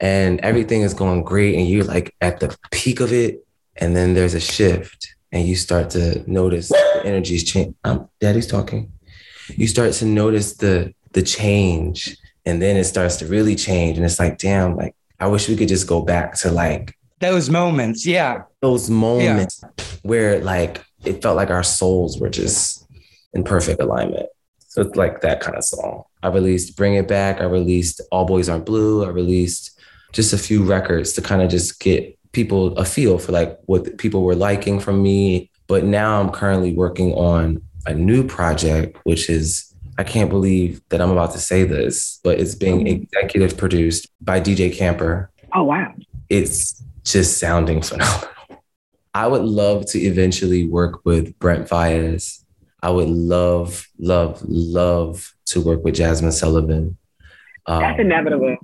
and 0.00 0.40
everything 0.40 0.82
is 0.82 0.94
going 0.94 1.22
great 1.22 1.56
and 1.56 1.68
you're 1.68 1.84
like 1.84 2.14
at 2.20 2.40
the 2.40 2.56
peak 2.70 3.00
of 3.00 3.12
it, 3.12 3.44
and 3.76 3.96
then 3.96 4.14
there's 4.14 4.34
a 4.34 4.40
shift 4.40 5.14
and 5.32 5.46
you 5.46 5.56
start 5.56 5.90
to 5.90 6.22
notice 6.30 6.68
the 6.68 7.02
energy's 7.04 7.44
change. 7.44 7.74
Um, 7.84 8.08
Daddy's 8.20 8.46
talking. 8.46 8.92
You 9.48 9.66
start 9.66 9.92
to 9.94 10.04
notice 10.04 10.56
the 10.56 10.92
the 11.12 11.22
change, 11.22 12.16
and 12.44 12.60
then 12.60 12.76
it 12.76 12.84
starts 12.84 13.16
to 13.16 13.26
really 13.26 13.56
change, 13.56 13.96
and 13.96 14.04
it's 14.04 14.18
like, 14.18 14.38
damn, 14.38 14.76
like 14.76 14.94
I 15.18 15.26
wish 15.28 15.48
we 15.48 15.56
could 15.56 15.68
just 15.68 15.86
go 15.86 16.02
back 16.02 16.34
to 16.38 16.50
like 16.50 16.94
Those 17.20 17.48
moments. 17.50 18.06
Yeah. 18.06 18.42
those 18.60 18.90
moments 18.90 19.62
where 20.02 20.40
like 20.40 20.84
it 21.04 21.22
felt 21.22 21.36
like 21.36 21.50
our 21.50 21.62
souls 21.62 22.18
were 22.20 22.28
just 22.30 22.79
in 23.32 23.44
perfect 23.44 23.80
alignment. 23.80 24.26
So 24.68 24.82
it's 24.82 24.96
like 24.96 25.20
that 25.22 25.40
kind 25.40 25.56
of 25.56 25.64
song. 25.64 26.04
I 26.22 26.28
released 26.28 26.76
Bring 26.76 26.94
It 26.94 27.08
Back. 27.08 27.40
I 27.40 27.44
released 27.44 28.00
All 28.12 28.24
Boys 28.24 28.48
Aren't 28.48 28.66
Blue. 28.66 29.04
I 29.04 29.08
released 29.08 29.78
just 30.12 30.32
a 30.32 30.38
few 30.38 30.62
records 30.62 31.12
to 31.14 31.22
kind 31.22 31.42
of 31.42 31.50
just 31.50 31.80
get 31.80 32.16
people 32.32 32.76
a 32.78 32.84
feel 32.84 33.18
for 33.18 33.32
like 33.32 33.58
what 33.66 33.98
people 33.98 34.22
were 34.22 34.34
liking 34.36 34.78
from 34.78 35.02
me. 35.02 35.50
But 35.66 35.84
now 35.84 36.20
I'm 36.20 36.30
currently 36.30 36.72
working 36.72 37.12
on 37.14 37.62
a 37.86 37.94
new 37.94 38.26
project, 38.26 38.98
which 39.04 39.28
is 39.28 39.74
I 39.98 40.04
can't 40.04 40.30
believe 40.30 40.80
that 40.88 41.00
I'm 41.00 41.10
about 41.10 41.32
to 41.32 41.38
say 41.38 41.64
this, 41.64 42.20
but 42.22 42.40
it's 42.40 42.54
being 42.54 42.86
mm-hmm. 42.86 43.02
executive 43.02 43.58
produced 43.58 44.08
by 44.20 44.40
DJ 44.40 44.74
Camper 44.74 45.30
Oh 45.52 45.64
wow. 45.64 45.92
it's 46.28 46.82
just 47.04 47.38
sounding 47.38 47.82
phenomenal. 47.82 48.28
I 49.12 49.26
would 49.26 49.42
love 49.42 49.86
to 49.90 49.98
eventually 49.98 50.66
work 50.66 51.04
with 51.04 51.36
Brent 51.40 51.68
Faiyaz. 51.68 52.44
I 52.82 52.90
would 52.90 53.08
love, 53.08 53.88
love, 53.98 54.42
love 54.46 55.34
to 55.46 55.60
work 55.60 55.84
with 55.84 55.96
Jazmine 55.96 56.32
Sullivan. 56.32 56.96
Um, 57.66 57.80
That's 57.80 58.00
inevitable. 58.00 58.56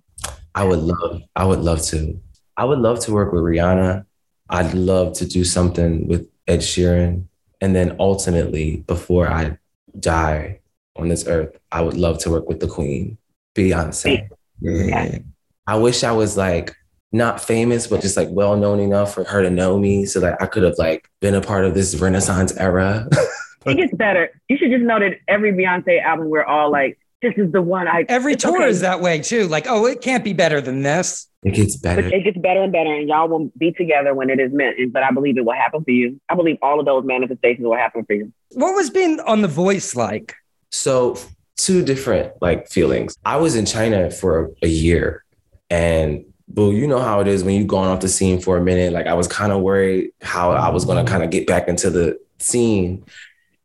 I 0.54 0.64
would 0.64 0.78
love, 0.78 1.22
I 1.34 1.44
would 1.44 1.60
love 1.60 1.82
to. 1.86 2.18
I 2.56 2.64
would 2.64 2.78
love 2.78 3.00
to 3.00 3.12
work 3.12 3.32
with 3.32 3.42
Rihanna. 3.42 4.06
I'd 4.48 4.74
love 4.74 5.12
to 5.14 5.26
do 5.26 5.44
something 5.44 6.06
with 6.08 6.28
Ed 6.46 6.60
Sheeran. 6.60 7.26
And 7.60 7.74
then 7.74 7.96
ultimately, 7.98 8.78
before 8.86 9.28
I 9.28 9.58
die 9.98 10.60
on 10.94 11.08
this 11.08 11.26
earth, 11.26 11.58
I 11.70 11.82
would 11.82 11.96
love 11.96 12.18
to 12.20 12.30
work 12.30 12.48
with 12.48 12.60
the 12.60 12.68
Queen, 12.68 13.18
Beyonce. 13.54 14.28
Yeah. 14.60 15.18
I 15.66 15.76
wish 15.76 16.04
I 16.04 16.12
was 16.12 16.36
like 16.36 16.74
not 17.12 17.40
famous, 17.40 17.86
but 17.86 18.00
just 18.00 18.16
like 18.16 18.28
well 18.30 18.56
known 18.56 18.80
enough 18.80 19.14
for 19.14 19.24
her 19.24 19.42
to 19.42 19.50
know 19.50 19.78
me 19.78 20.06
so 20.06 20.20
that 20.20 20.40
I 20.40 20.46
could 20.46 20.62
have 20.62 20.78
like 20.78 21.10
been 21.20 21.34
a 21.34 21.40
part 21.40 21.64
of 21.64 21.74
this 21.74 21.94
Renaissance 21.96 22.56
era. 22.56 23.08
It 23.66 23.76
gets 23.76 23.94
better. 23.94 24.30
You 24.48 24.56
should 24.58 24.70
just 24.70 24.82
know 24.82 24.98
that 25.00 25.18
every 25.28 25.52
Beyonce 25.52 26.02
album, 26.02 26.28
we're 26.28 26.44
all 26.44 26.70
like, 26.70 26.98
this 27.22 27.32
is 27.36 27.50
the 27.50 27.62
one 27.62 27.88
I. 27.88 28.04
Every 28.08 28.36
tour 28.36 28.58
okay. 28.62 28.68
is 28.68 28.80
that 28.80 29.00
way 29.00 29.20
too. 29.20 29.48
Like, 29.48 29.66
oh, 29.68 29.86
it 29.86 30.00
can't 30.02 30.22
be 30.22 30.32
better 30.32 30.60
than 30.60 30.82
this. 30.82 31.28
it 31.42 31.54
gets 31.54 31.76
But 31.76 31.96
better. 31.96 32.08
it 32.14 32.24
gets 32.24 32.38
better 32.38 32.62
and 32.62 32.72
better, 32.72 32.92
and 32.92 33.08
y'all 33.08 33.28
will 33.28 33.50
be 33.58 33.72
together 33.72 34.14
when 34.14 34.30
it 34.30 34.38
is 34.38 34.52
meant. 34.52 34.78
And- 34.78 34.92
But 34.92 35.02
I 35.02 35.10
believe 35.10 35.38
it 35.38 35.44
will 35.44 35.54
happen 35.54 35.82
for 35.82 35.90
you. 35.90 36.20
I 36.28 36.34
believe 36.34 36.58
all 36.62 36.78
of 36.78 36.86
those 36.86 37.04
manifestations 37.04 37.66
will 37.66 37.76
happen 37.76 38.04
for 38.04 38.12
you. 38.12 38.32
What 38.52 38.74
was 38.74 38.90
being 38.90 39.18
on 39.20 39.42
The 39.42 39.48
Voice 39.48 39.96
like? 39.96 40.34
So 40.70 41.18
two 41.56 41.82
different 41.82 42.32
like 42.42 42.68
feelings. 42.68 43.16
I 43.24 43.36
was 43.38 43.56
in 43.56 43.64
China 43.64 44.10
for 44.10 44.50
a 44.62 44.68
year 44.68 45.24
and 45.70 46.24
boo, 46.48 46.72
you 46.72 46.86
know 46.86 47.00
how 47.00 47.20
it 47.20 47.28
is 47.28 47.42
when 47.42 47.54
you 47.54 47.64
gone 47.64 47.88
off 47.88 48.00
the 48.00 48.08
scene 48.08 48.40
for 48.40 48.56
a 48.58 48.60
minute. 48.62 48.92
Like 48.92 49.06
I 49.06 49.14
was 49.14 49.26
kind 49.26 49.52
of 49.52 49.62
worried 49.62 50.10
how 50.20 50.50
I 50.52 50.68
was 50.68 50.84
gonna 50.84 51.04
kind 51.04 51.22
of 51.24 51.30
get 51.30 51.46
back 51.46 51.66
into 51.66 51.88
the 51.90 52.18
scene. 52.38 53.04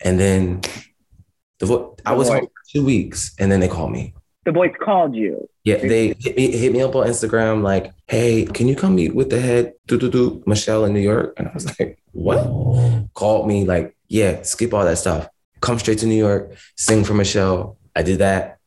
And 0.03 0.19
then 0.19 0.61
the 1.59 1.65
vo- 1.67 1.95
I 2.05 2.13
was 2.13 2.29
home 2.29 2.41
for 2.41 2.51
two 2.71 2.83
weeks 2.85 3.33
and 3.39 3.51
then 3.51 3.59
they 3.59 3.67
called 3.67 3.91
me. 3.91 4.13
The 4.43 4.51
voice 4.51 4.73
called 4.81 5.15
you. 5.15 5.47
Yeah, 5.63 5.77
they 5.77 6.15
hit 6.19 6.35
me, 6.35 6.51
hit 6.51 6.73
me 6.73 6.81
up 6.81 6.95
on 6.95 7.05
Instagram 7.05 7.61
like, 7.61 7.93
"Hey, 8.07 8.45
can 8.45 8.67
you 8.67 8.75
come 8.75 8.95
meet 8.95 9.13
with 9.13 9.29
the 9.29 9.39
head, 9.39 9.73
do 9.85 9.99
do 9.99 10.09
do, 10.09 10.43
Michelle 10.47 10.85
in 10.85 10.93
New 10.93 10.99
York?" 10.99 11.35
And 11.37 11.47
I 11.47 11.51
was 11.53 11.65
like, 11.79 11.99
"What?" 12.13 12.41
Called 13.13 13.47
me 13.47 13.65
like, 13.65 13.95
"Yeah, 14.07 14.41
skip 14.41 14.73
all 14.73 14.83
that 14.83 14.97
stuff. 14.97 15.29
Come 15.61 15.77
straight 15.77 15.99
to 15.99 16.07
New 16.07 16.17
York, 16.17 16.53
sing 16.75 17.03
for 17.03 17.13
Michelle." 17.13 17.77
I 17.95 18.01
did 18.01 18.17
that. 18.17 18.57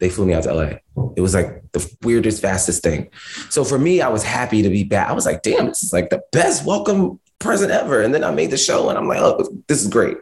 They 0.00 0.08
flew 0.08 0.24
me 0.24 0.32
out 0.32 0.44
to 0.44 0.54
LA. 0.54 0.78
It 1.16 1.20
was 1.20 1.34
like 1.34 1.62
the 1.72 1.86
weirdest, 2.02 2.40
fastest 2.40 2.82
thing. 2.82 3.10
So 3.50 3.64
for 3.64 3.78
me, 3.78 4.00
I 4.00 4.08
was 4.08 4.22
happy 4.22 4.62
to 4.62 4.70
be 4.70 4.84
back. 4.84 5.10
I 5.10 5.12
was 5.12 5.26
like, 5.26 5.42
"Damn, 5.42 5.66
this 5.66 5.82
is 5.82 5.92
like 5.92 6.08
the 6.08 6.22
best 6.32 6.64
welcome 6.64 7.20
present 7.38 7.70
ever." 7.70 8.00
And 8.00 8.14
then 8.14 8.24
I 8.24 8.30
made 8.30 8.50
the 8.50 8.56
show, 8.56 8.88
and 8.88 8.96
I'm 8.96 9.06
like, 9.08 9.20
"Oh, 9.20 9.46
this 9.66 9.82
is 9.82 9.88
great." 9.88 10.16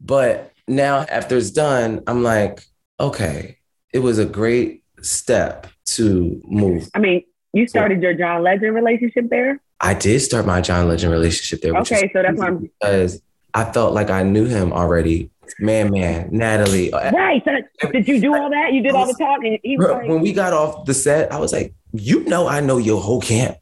But 0.00 0.52
now 0.66 1.00
after 1.08 1.36
it's 1.36 1.50
done, 1.50 2.02
I'm 2.06 2.22
like, 2.22 2.62
okay, 3.00 3.58
it 3.92 4.00
was 4.00 4.18
a 4.18 4.24
great 4.26 4.84
step 5.02 5.66
to 5.86 6.40
move. 6.44 6.88
I 6.94 6.98
mean, 6.98 7.24
you 7.52 7.66
started 7.66 8.02
your 8.02 8.14
John 8.14 8.42
Legend 8.42 8.74
relationship 8.74 9.28
there. 9.30 9.60
I 9.80 9.94
did 9.94 10.20
start 10.20 10.44
my 10.46 10.60
John 10.60 10.88
Legend 10.88 11.12
relationship 11.12 11.60
there, 11.62 11.76
Okay, 11.80 12.10
so 12.12 12.22
that's 12.22 12.38
why 12.38 12.48
I'm. 12.48 12.58
because 12.58 13.22
I 13.54 13.64
felt 13.72 13.94
like 13.94 14.10
I 14.10 14.22
knew 14.22 14.44
him 14.44 14.72
already 14.72 15.30
man, 15.58 15.90
man, 15.90 16.28
Natalie. 16.30 16.92
uh, 16.92 17.10
Right. 17.10 17.42
So 17.44 17.90
did 17.90 18.06
you 18.06 18.20
do 18.20 18.34
all 18.34 18.50
that? 18.50 18.72
You 18.72 18.82
did 18.82 18.94
all 18.94 19.06
the 19.06 19.14
talking. 19.14 19.58
Like, 19.78 20.08
when 20.08 20.20
we 20.20 20.32
got 20.32 20.52
off 20.52 20.84
the 20.84 20.94
set, 20.94 21.32
I 21.32 21.38
was 21.38 21.52
like, 21.52 21.74
you 21.92 22.24
know, 22.24 22.46
I 22.46 22.60
know 22.60 22.78
your 22.78 23.00
whole 23.00 23.20
camp. 23.20 23.56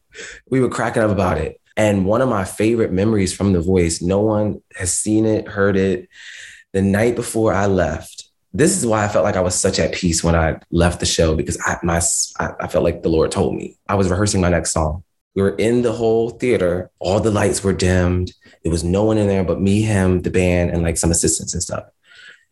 We 0.49 0.59
were 0.59 0.69
cracking 0.69 1.03
up 1.03 1.11
about 1.11 1.37
it. 1.37 1.61
And 1.77 2.05
one 2.05 2.21
of 2.21 2.29
my 2.29 2.43
favorite 2.43 2.91
memories 2.91 3.33
from 3.33 3.53
The 3.53 3.61
Voice, 3.61 4.01
no 4.01 4.19
one 4.19 4.61
has 4.75 4.91
seen 4.91 5.25
it, 5.25 5.47
heard 5.47 5.77
it. 5.77 6.09
The 6.73 6.81
night 6.81 7.15
before 7.15 7.53
I 7.53 7.67
left, 7.67 8.29
this 8.51 8.75
is 8.75 8.85
why 8.85 9.05
I 9.05 9.07
felt 9.07 9.23
like 9.23 9.35
I 9.35 9.41
was 9.41 9.55
such 9.55 9.77
at 9.77 9.93
peace 9.93 10.23
when 10.23 10.35
I 10.35 10.59
left 10.71 10.99
the 10.99 11.05
show 11.05 11.35
because 11.35 11.57
I, 11.65 11.77
my, 11.83 12.01
I, 12.39 12.67
felt 12.67 12.83
like 12.83 13.03
the 13.03 13.09
Lord 13.09 13.31
told 13.31 13.55
me. 13.55 13.77
I 13.87 13.95
was 13.95 14.09
rehearsing 14.09 14.41
my 14.41 14.49
next 14.49 14.71
song. 14.71 15.03
We 15.35 15.43
were 15.43 15.55
in 15.55 15.83
the 15.83 15.91
whole 15.93 16.31
theater. 16.31 16.89
All 16.97 17.19
the 17.19 17.29
lights 17.29 17.63
were 17.63 17.73
dimmed. 17.73 18.33
There 18.63 18.71
was 18.71 18.83
no 18.83 19.03
one 19.03 19.19
in 19.19 19.27
there 19.27 19.43
but 19.43 19.61
me, 19.61 19.83
him, 19.83 20.23
the 20.23 20.31
band, 20.31 20.71
and 20.71 20.81
like 20.81 20.97
some 20.97 21.11
assistants 21.11 21.53
and 21.53 21.61
stuff. 21.61 21.83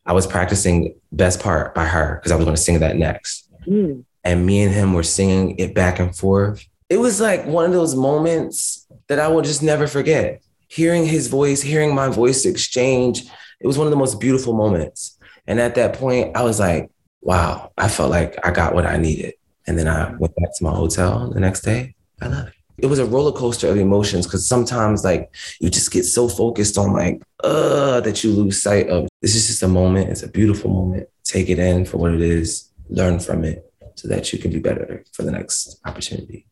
I 0.06 0.14
was 0.14 0.28
practicing 0.28 0.96
Best 1.12 1.40
Part 1.40 1.74
by 1.74 1.88
H.E.R. 1.88 2.16
because 2.16 2.32
I 2.32 2.36
was 2.36 2.46
going 2.46 2.56
to 2.56 2.62
sing 2.62 2.80
that 2.80 2.96
next 2.96 3.46
mm, 3.68 4.04
and 4.24 4.46
me 4.46 4.62
and 4.62 4.74
him 4.74 4.94
were 4.94 5.04
singing 5.04 5.58
it 5.58 5.74
back 5.74 6.00
and 6.00 6.16
forth. 6.16 6.66
It 6.90 6.98
was 6.98 7.20
like 7.20 7.46
one 7.46 7.66
of 7.66 7.74
those 7.74 7.96
moments 7.96 8.85
that 9.08 9.20
I 9.20 9.28
will 9.28 9.42
just 9.42 9.64
never 9.64 9.88
forget. 9.88 10.42
Hearing 10.68 11.06
his 11.06 11.28
voice, 11.28 11.62
hearing 11.62 11.94
my 11.94 12.10
voice 12.10 12.46
exchange, 12.46 13.24
it 13.60 13.68
was 13.68 13.78
one 13.78 13.88
of 13.88 13.92
the 13.92 13.98
most 13.98 14.20
beautiful 14.20 14.54
moments. 14.54 15.18
And 15.48 15.60
at 15.60 15.76
that 15.76 15.94
point, 15.94 16.36
I 16.36 16.44
was 16.44 16.60
like, 16.60 16.90
wow, 17.22 17.72
I 17.78 17.88
felt 17.88 18.12
like 18.12 18.38
I 18.46 18.52
got 18.52 18.74
what 18.74 18.86
I 18.86 18.98
needed. 18.98 19.34
And 19.68 19.78
then 19.78 19.88
I 19.88 20.12
went 20.18 20.36
back 20.36 20.56
to 20.58 20.64
my 20.64 20.72
hotel 20.72 21.30
the 21.30 21.40
next 21.40 21.62
day. 21.62 21.96
I 22.22 22.28
love 22.28 22.48
it. 22.48 22.54
It 22.78 22.88
was 22.88 23.00
a 23.00 23.06
roller 23.06 23.32
coaster 23.32 23.70
of 23.70 23.78
emotions 23.78 24.26
because 24.26 24.46
sometimes 24.46 25.04
like 25.06 25.34
you 25.62 25.70
just 25.70 25.92
get 25.92 26.04
so 26.04 26.28
focused 26.28 26.78
on 26.78 26.92
like, 26.92 27.22
uh, 27.44 28.02
that 28.02 28.24
you 28.24 28.32
lose 28.32 28.62
sight 28.62 28.90
of 28.90 29.08
this 29.22 29.36
is 29.36 29.48
just 29.48 29.64
a 29.64 29.68
moment. 29.68 30.10
It's 30.10 30.24
a 30.24 30.28
beautiful 30.28 30.72
moment. 30.72 31.08
Take 31.24 31.50
it 31.50 31.58
in 31.58 31.86
for 31.86 31.98
what 31.98 32.14
it 32.14 32.22
is, 32.22 32.70
learn 32.90 33.20
from 33.20 33.46
it 33.46 33.72
so 33.96 34.08
that 34.10 34.34
you 34.34 34.40
can 34.40 34.52
be 34.52 34.60
better 34.60 35.04
for 35.14 35.24
the 35.24 35.32
next 35.32 35.80
opportunity. 35.86 36.46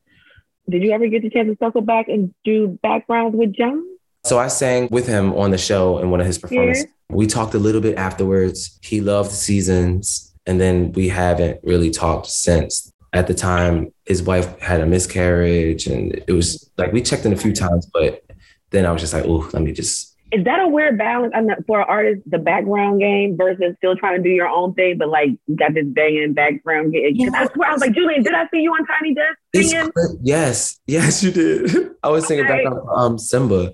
Did 0.69 0.84
you 0.84 0.91
ever 0.91 1.08
get 1.08 1.21
the 1.21 1.30
chance 1.30 1.49
to 1.49 1.58
circle 1.63 1.82
back 1.82 2.08
and 2.08 2.34
do 2.43 2.80
backgrounds 2.82 3.36
with 3.36 3.54
John? 3.54 3.84
So 4.26 4.39
I 4.39 4.47
sang 4.47 4.88
with 4.89 5.06
him 5.06 5.34
on 5.34 5.52
the 5.52 5.58
show 5.58 5.99
in 5.99 6.10
one 6.10 6.21
of 6.21 6.26
his 6.26 6.38
performances. 6.38 6.86
We 7.10 7.28
talked 7.28 7.54
a 7.54 7.60
little 7.60 7.82
bit 7.82 7.97
afterwards. 7.97 8.80
He 8.82 9.02
loved 9.02 9.32
seasons, 9.32 10.34
and 10.45 10.62
then 10.62 10.93
we 10.93 11.10
haven't 11.10 11.60
really 11.63 11.91
talked 11.91 12.28
since. 12.28 12.91
At 13.12 13.28
the 13.28 13.34
time, 13.34 13.93
his 14.06 14.23
wife 14.23 14.58
had 14.60 14.82
a 14.82 14.86
miscarriage, 14.86 15.88
and 15.88 16.13
it 16.26 16.32
was 16.32 16.71
like 16.78 16.93
we 16.93 17.02
checked 17.02 17.26
in 17.26 17.34
a 17.34 17.38
few 17.38 17.54
times, 17.54 17.86
but 17.93 18.23
then 18.71 18.86
I 18.86 18.91
was 18.91 19.02
just 19.02 19.13
like, 19.13 19.26
oh, 19.26 19.49
let 19.54 19.62
me 19.62 19.73
just. 19.73 20.12
Is 20.34 20.43
that 20.46 20.60
a 20.60 20.67
weird 20.67 20.98
balance 20.98 21.32
I 21.36 21.41
know, 21.41 21.56
for 21.67 21.80
an 21.82 21.86
artist, 21.88 22.24
the 22.26 22.39
background 22.39 23.00
game 23.00 23.38
versus 23.38 23.76
still 23.78 23.96
trying 23.96 24.17
to 24.17 24.24
do 24.24 24.34
your 24.34 24.48
own 24.48 24.74
thing, 24.74 24.98
but 24.98 25.10
like 25.10 25.30
you 25.48 25.56
got 25.56 25.74
this 25.74 25.86
banging 25.86 26.34
background 26.34 26.91
game? 26.93 27.15
'Cause 27.17 27.34
I 27.36 27.54
swear, 27.54 27.69
I 27.69 27.74
was 27.74 27.82
like, 27.82 27.93
Julian, 27.93 28.24
did 28.24 28.34
I 28.34 28.48
see 28.52 28.62
you 28.62 28.72
on 28.72 28.86
Tiny 28.88 29.13
Desk 29.13 29.72
singing? 29.72 29.91
yes, 30.24 30.80
yes, 30.88 31.24
you 31.24 31.32
did. 31.32 31.91
I 32.04 32.10
was 32.10 32.28
singing 32.28 32.48
back 32.48 32.65
on 32.65 32.82
um, 32.96 33.17
Simba. 33.19 33.74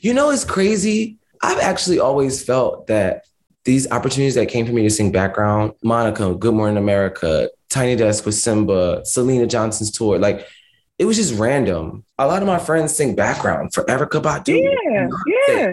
You 0.00 0.12
know, 0.14 0.30
it's 0.30 0.44
crazy. 0.44 1.18
I've 1.42 1.60
actually 1.60 2.00
always 2.00 2.42
felt 2.44 2.88
that 2.88 3.24
these 3.64 3.90
opportunities 3.90 4.34
that 4.34 4.46
came 4.46 4.66
for 4.66 4.72
me 4.72 4.82
to 4.82 4.90
sing 4.90 5.12
background, 5.12 5.72
Monica, 5.84 6.34
Good 6.34 6.54
Morning 6.54 6.76
America, 6.76 7.48
Tiny 7.68 7.94
Desk 7.94 8.26
with 8.26 8.34
Simba, 8.34 9.02
Syleena 9.02 9.46
Johnson's 9.48 9.90
tour, 9.92 10.18
like 10.18 10.46
it 11.00 11.06
was 11.06 11.16
just 11.16 11.32
random. 11.40 12.04
A 12.18 12.26
lot 12.26 12.42
of 12.42 12.46
my 12.46 12.58
friends 12.58 12.94
sing 12.94 13.14
background 13.14 13.72
for 13.72 13.84
Erykah 13.84 14.20
Badu. 14.22 14.60
Yeah, 14.60 15.08
yeah. 15.48 15.72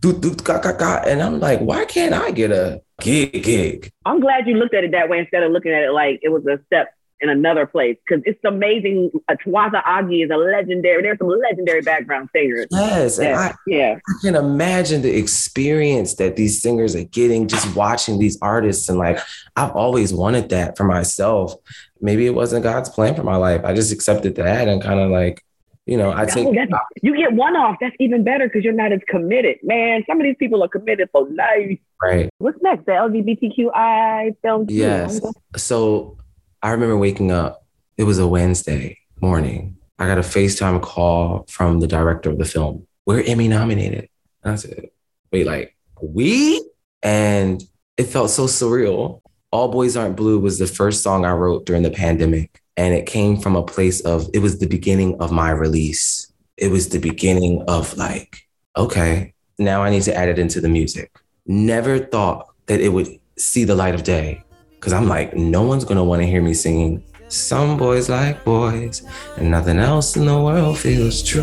Do, 0.00 0.18
do, 0.18 0.34
ga, 0.34 0.60
ga, 0.60 0.72
ga. 0.72 1.02
And 1.06 1.22
I'm 1.22 1.40
like, 1.40 1.60
why 1.60 1.84
can't 1.84 2.14
I 2.14 2.30
get 2.30 2.52
a 2.52 2.80
gig 2.98 3.42
gig? 3.42 3.92
I'm 4.06 4.18
glad 4.18 4.48
you 4.48 4.54
looked 4.54 4.72
at 4.72 4.82
it 4.82 4.92
that 4.92 5.10
way 5.10 5.18
instead 5.18 5.42
of 5.42 5.52
looking 5.52 5.72
at 5.72 5.82
it 5.82 5.92
like 5.92 6.20
it 6.22 6.30
was 6.30 6.46
a 6.46 6.58
step 6.64 6.94
in 7.20 7.28
another 7.28 7.66
place 7.66 7.98
because 8.08 8.22
it's 8.24 8.42
amazing. 8.44 9.10
Uh, 9.28 9.36
Twaza 9.44 9.84
Agi 9.84 10.24
is 10.24 10.30
a 10.30 10.38
legendary. 10.38 11.02
There's 11.02 11.18
some 11.18 11.28
legendary 11.28 11.82
background 11.82 12.30
singers. 12.34 12.66
Yes. 12.70 13.18
And 13.18 13.36
I, 13.36 13.54
yeah. 13.66 13.98
I 14.08 14.12
can 14.22 14.34
imagine 14.34 15.02
the 15.02 15.14
experience 15.14 16.14
that 16.14 16.36
these 16.36 16.62
singers 16.62 16.96
are 16.96 17.04
getting 17.04 17.46
just 17.46 17.76
watching 17.76 18.18
these 18.18 18.38
artists. 18.40 18.88
And 18.88 18.98
like, 18.98 19.18
I've 19.54 19.72
always 19.72 20.14
wanted 20.14 20.48
that 20.48 20.78
for 20.78 20.84
myself. 20.84 21.56
Maybe 22.02 22.26
it 22.26 22.34
wasn't 22.34 22.64
God's 22.64 22.88
plan 22.90 23.14
for 23.14 23.22
my 23.22 23.36
life. 23.36 23.62
I 23.64 23.72
just 23.74 23.92
accepted 23.92 24.34
that 24.34 24.68
and 24.68 24.82
kind 24.82 25.00
of 25.00 25.10
like, 25.10 25.42
you 25.86 25.96
know, 25.96 26.12
I 26.12 26.26
take, 26.26 26.46
Oh, 26.46 26.78
you 27.02 27.16
get 27.16 27.32
one 27.32 27.56
off. 27.56 27.76
That's 27.80 27.96
even 27.98 28.22
better 28.24 28.46
because 28.46 28.62
you're 28.64 28.72
not 28.72 28.92
as 28.92 29.00
committed. 29.08 29.56
Man, 29.62 30.04
some 30.08 30.20
of 30.20 30.24
these 30.24 30.36
people 30.38 30.62
are 30.62 30.68
committed 30.68 31.08
for 31.12 31.28
life. 31.30 31.78
right. 32.02 32.28
What's 32.38 32.58
next? 32.62 32.86
The 32.86 32.92
LGBTQI 32.92 34.36
film? 34.42 34.66
Yes. 34.68 35.20
So 35.56 36.18
I 36.62 36.70
remember 36.70 36.96
waking 36.96 37.30
up, 37.30 37.64
it 37.96 38.04
was 38.04 38.18
a 38.18 38.26
Wednesday 38.26 38.98
morning. 39.20 39.76
I 39.98 40.06
got 40.06 40.18
a 40.18 40.22
FaceTime 40.22 40.82
call 40.82 41.46
from 41.48 41.80
the 41.80 41.86
director 41.86 42.30
of 42.30 42.38
the 42.38 42.44
film. 42.44 42.86
We're 43.06 43.22
Emmy 43.22 43.48
nominated. 43.48 44.08
And 44.42 44.52
I 44.52 44.56
said, 44.56 44.88
wait, 45.32 45.46
like, 45.46 45.76
we? 46.00 46.64
And 47.02 47.62
it 47.96 48.04
felt 48.04 48.30
so 48.30 48.44
surreal. 48.46 49.20
All 49.52 49.68
Boys 49.68 49.98
Aren't 49.98 50.16
Blue 50.16 50.38
was 50.38 50.58
the 50.58 50.66
first 50.66 51.02
song 51.02 51.26
I 51.26 51.32
wrote 51.32 51.66
during 51.66 51.82
the 51.82 51.90
pandemic. 51.90 52.62
And 52.78 52.94
it 52.94 53.04
came 53.04 53.36
from 53.36 53.54
a 53.54 53.62
place 53.62 54.00
of, 54.00 54.26
it 54.32 54.38
was 54.38 54.58
the 54.58 54.66
beginning 54.66 55.20
of 55.20 55.30
my 55.30 55.50
release. 55.50 56.32
It 56.56 56.68
was 56.68 56.88
the 56.88 56.98
beginning 56.98 57.62
of 57.68 57.94
like, 57.98 58.48
okay, 58.78 59.34
now 59.58 59.82
I 59.82 59.90
need 59.90 60.04
to 60.04 60.16
add 60.16 60.30
it 60.30 60.38
into 60.38 60.62
the 60.62 60.70
music. 60.70 61.12
Never 61.44 61.98
thought 61.98 62.48
that 62.64 62.80
it 62.80 62.88
would 62.88 63.20
see 63.36 63.64
the 63.64 63.74
light 63.74 63.94
of 63.94 64.04
day. 64.04 64.42
Cause 64.80 64.94
I'm 64.94 65.06
like, 65.06 65.36
no 65.36 65.62
one's 65.62 65.84
gonna 65.84 66.02
wanna 66.02 66.24
hear 66.24 66.40
me 66.40 66.54
singing. 66.54 67.04
Some 67.28 67.76
boys 67.76 68.08
like 68.08 68.44
boys, 68.44 69.02
and 69.36 69.50
nothing 69.50 69.78
else 69.78 70.16
in 70.16 70.26
the 70.26 70.42
world 70.42 70.78
feels 70.78 71.22
true. 71.22 71.42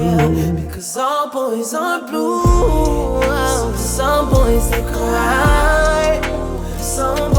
Cause 0.71 0.97
all 0.97 1.29
boys 1.31 1.73
are 1.73 2.01
blue. 2.07 3.21
Some 3.77 4.29
boys 4.29 4.69
they 4.71 4.81
cry. 4.81 6.19
Some 6.79 7.33
boys 7.33 7.38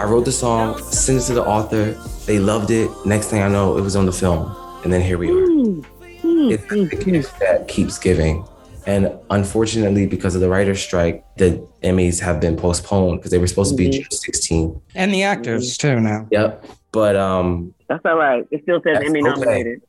I 0.00 0.04
wrote 0.04 0.24
the 0.24 0.32
song, 0.32 0.78
sent 0.82 1.18
it 1.18 1.26
to 1.26 1.34
the 1.34 1.44
author. 1.44 1.92
They 2.24 2.38
loved 2.38 2.70
it. 2.70 2.90
Next 3.04 3.26
thing 3.28 3.42
I 3.42 3.48
know, 3.48 3.76
it 3.76 3.82
was 3.82 3.96
on 3.96 4.06
the 4.06 4.12
film. 4.12 4.50
And 4.82 4.90
then 4.90 5.02
here 5.02 5.18
we 5.18 5.28
are. 5.28 5.34
Mm, 5.34 5.84
mm, 6.22 6.52
It's 6.52 6.66
the 6.68 6.86
gift 7.04 7.38
that 7.40 7.68
keeps 7.68 7.98
giving. 7.98 8.42
And 8.86 9.12
unfortunately, 9.28 10.06
because 10.06 10.34
of 10.34 10.40
the 10.40 10.48
writer's 10.48 10.80
strike, 10.80 11.22
the 11.36 11.50
Emmys 11.82 12.18
have 12.20 12.40
been 12.40 12.56
postponed 12.56 13.18
because 13.18 13.30
they 13.30 13.36
were 13.36 13.46
supposed 13.46 13.72
to 13.72 13.76
be 13.76 13.88
Mhm. 13.88 13.92
June 13.92 14.10
16. 14.10 14.80
And 14.94 15.12
the 15.12 15.22
actors 15.22 15.76
too 15.76 16.00
now. 16.00 16.26
Yep. 16.30 16.64
But 16.92 17.16
um, 17.16 17.74
That's 17.90 18.00
all 18.06 18.16
right. 18.16 18.46
It 18.50 18.62
still 18.62 18.80
says 18.82 18.94
That's 19.00 19.06
Emmy 19.06 19.20
okay. 19.20 19.28
nominated. 19.28 19.82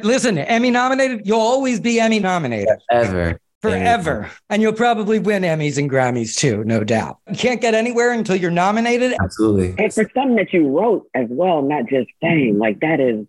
Listen, 0.00 0.36
Emmy 0.38 0.72
nominated, 0.72 1.22
you'll 1.28 1.38
always 1.38 1.78
be 1.78 2.00
Emmy 2.00 2.18
nominated 2.18 2.76
ever. 2.90 3.38
Forever. 3.70 4.30
And 4.50 4.62
you'll 4.62 4.72
probably 4.72 5.18
win 5.18 5.42
Emmys 5.42 5.78
and 5.78 5.90
Grammys 5.90 6.36
too, 6.36 6.64
no 6.64 6.84
doubt. 6.84 7.18
You 7.28 7.36
can't 7.36 7.60
get 7.60 7.74
anywhere 7.74 8.12
until 8.12 8.36
you're 8.36 8.50
nominated. 8.50 9.14
Absolutely. 9.20 9.74
And 9.82 9.92
for 9.92 10.08
something 10.14 10.36
that 10.36 10.52
you 10.52 10.68
wrote 10.68 11.08
as 11.14 11.26
well, 11.30 11.62
not 11.62 11.88
just 11.88 12.10
sang, 12.22 12.58
like 12.58 12.80
that 12.80 13.00
is. 13.00 13.26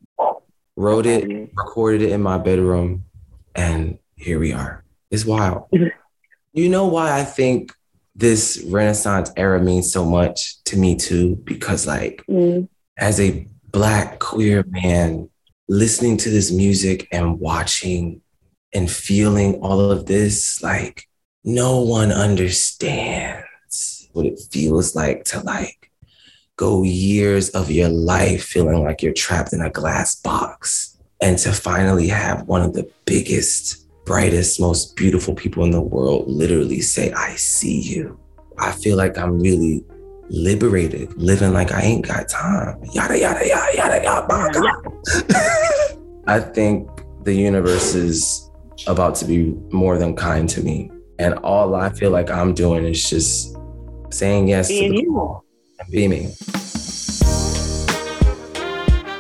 Wrote 0.77 1.05
it, 1.05 1.49
recorded 1.55 2.01
it 2.01 2.11
in 2.11 2.21
my 2.21 2.37
bedroom, 2.37 3.05
and 3.55 3.97
here 4.17 4.39
we 4.39 4.51
are. 4.51 4.83
It's 5.09 5.25
wild. 5.25 5.69
you 6.53 6.69
know 6.69 6.87
why 6.87 7.17
I 7.17 7.23
think 7.23 7.71
this 8.13 8.61
Renaissance 8.67 9.31
era 9.37 9.61
means 9.61 9.91
so 9.91 10.03
much 10.03 10.61
to 10.65 10.77
me 10.77 10.95
too? 10.95 11.37
Because 11.45 11.87
like 11.87 12.23
Mm, 12.29 12.67
as 12.97 13.19
a 13.19 13.47
black 13.71 14.19
queer 14.19 14.63
man 14.67 15.29
listening 15.67 16.17
to 16.17 16.29
this 16.29 16.51
music 16.51 17.07
and 17.11 17.39
watching 17.39 18.21
and 18.75 18.91
feeling 18.91 19.55
all 19.61 19.89
of 19.89 20.05
this 20.05 20.61
like 20.61 21.07
no 21.43 21.81
one 21.81 22.11
understands 22.11 24.07
what 24.13 24.25
it 24.25 24.39
feels 24.51 24.95
like 24.95 25.23
to 25.23 25.39
like 25.41 25.91
go 26.57 26.83
years 26.83 27.49
of 27.51 27.71
your 27.71 27.89
life 27.89 28.43
feeling 28.43 28.83
like 28.83 29.01
you're 29.01 29.13
trapped 29.13 29.53
in 29.53 29.61
a 29.61 29.69
glass 29.69 30.15
box 30.21 30.97
and 31.21 31.38
to 31.38 31.51
finally 31.51 32.07
have 32.07 32.47
one 32.47 32.61
of 32.61 32.73
the 32.73 32.88
biggest 33.05 33.88
brightest 34.05 34.59
most 34.59 34.95
beautiful 34.95 35.33
people 35.33 35.63
in 35.63 35.71
the 35.71 35.81
world 35.81 36.27
literally 36.27 36.81
say 36.81 37.11
i 37.13 37.33
see 37.35 37.81
you 37.81 38.19
i 38.59 38.71
feel 38.71 38.97
like 38.97 39.17
i'm 39.17 39.39
really 39.39 39.83
liberated, 40.29 41.13
living 41.21 41.53
like 41.53 41.71
I 41.71 41.81
ain't 41.81 42.07
got 42.07 42.27
time. 42.27 42.83
Yada 42.93 43.17
yada 43.17 43.47
yada 43.47 43.77
yada 43.77 44.03
yada. 44.03 44.51
yada. 44.53 46.01
I 46.27 46.39
think 46.39 46.89
the 47.23 47.33
universe 47.33 47.93
is 47.95 48.44
about 48.88 49.15
to 49.15 49.25
be 49.25 49.53
more 49.71 49.97
than 49.97 50.15
kind 50.15 50.49
to 50.49 50.61
me, 50.61 50.91
and 51.19 51.35
all 51.39 51.75
I 51.75 51.89
feel 51.89 52.11
like 52.11 52.29
I'm 52.29 52.53
doing 52.53 52.85
is 52.85 53.09
just 53.09 53.55
saying 54.09 54.47
yes 54.47 54.67
Being 54.67 54.91
to 54.91 54.97
the 54.97 55.03
you. 55.03 55.13
call 55.13 55.45
and 55.79 55.91
beaming. 55.91 56.31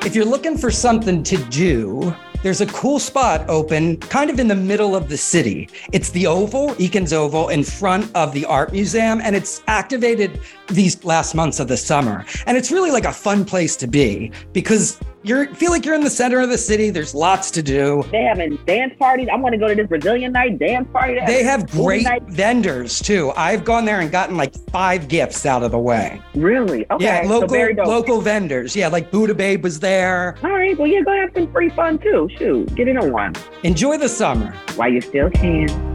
If 0.05 0.15
you're 0.15 0.25
looking 0.25 0.57
for 0.57 0.69
something 0.69 1.23
to 1.23 1.37
do, 1.45 2.15
there's 2.43 2.61
a 2.61 2.67
cool 2.67 2.99
spot 2.99 3.43
open 3.49 3.97
kind 3.97 4.29
of 4.29 4.39
in 4.39 4.47
the 4.47 4.55
middle 4.55 4.95
of 4.95 5.09
the 5.09 5.17
city. 5.17 5.67
It's 5.91 6.11
the 6.11 6.27
Oval, 6.27 6.75
Eakins 6.75 7.11
Oval, 7.11 7.49
in 7.49 7.63
front 7.63 8.11
of 8.15 8.33
the 8.33 8.45
Art 8.45 8.71
Museum, 8.71 9.19
and 9.19 9.35
it's 9.35 9.63
activated 9.65 10.39
these 10.67 11.03
last 11.03 11.33
months 11.33 11.59
of 11.59 11.67
the 11.67 11.75
summer. 11.75 12.23
And 12.45 12.55
it's 12.55 12.71
really 12.71 12.91
like 12.91 13.05
a 13.05 13.11
fun 13.11 13.45
place 13.45 13.75
to 13.77 13.87
be 13.87 14.31
because 14.53 14.99
you 15.25 15.53
feel 15.55 15.71
like 15.71 15.85
you're 15.85 15.95
in 15.95 16.03
the 16.03 16.09
center 16.09 16.39
of 16.39 16.49
the 16.49 16.57
city. 16.57 16.89
There's 16.91 17.15
lots 17.15 17.49
to 17.51 17.63
do. 17.63 18.03
They 18.11 18.23
having 18.23 18.57
dance 18.65 18.93
parties. 18.99 19.27
I 19.31 19.35
want 19.35 19.53
to 19.53 19.59
go 19.59 19.67
to 19.67 19.75
this 19.75 19.87
Brazilian 19.87 20.31
night 20.31 20.59
dance 20.59 20.87
party. 20.93 21.19
They 21.25 21.43
have 21.43 21.69
great 21.71 22.07
vendors 22.27 22.99
too. 22.99 23.31
I've 23.35 23.65
gone 23.65 23.85
there 23.85 24.01
and 24.01 24.11
gotten 24.11 24.37
like 24.37 24.53
five 24.69 25.07
gifts 25.07 25.45
out 25.45 25.63
of 25.63 25.71
the 25.71 25.79
way. 25.79 26.21
Really? 26.35 26.85
Okay. 26.91 27.05
Yeah, 27.05 27.23
local 27.27 27.49
so 27.49 27.83
local 27.83 28.21
vendors. 28.21 28.75
Yeah, 28.75 28.87
like 28.89 29.11
Buddha 29.11 29.33
Babe 29.33 29.63
was 29.63 29.79
there. 29.79 30.37
All 30.43 30.51
right. 30.51 30.77
Well, 30.77 30.87
you're 30.87 31.03
gonna 31.03 31.21
have 31.21 31.31
some 31.33 31.51
free 31.51 31.69
fun 31.69 31.97
too. 31.97 32.29
Shoot, 32.37 32.75
get 32.75 32.87
in 32.87 32.97
on 32.97 33.11
one 33.11 33.33
Enjoy 33.63 33.97
the 33.97 34.09
summer. 34.09 34.53
while 34.75 34.91
you 34.91 35.01
still 35.01 35.29
can. 35.31 35.94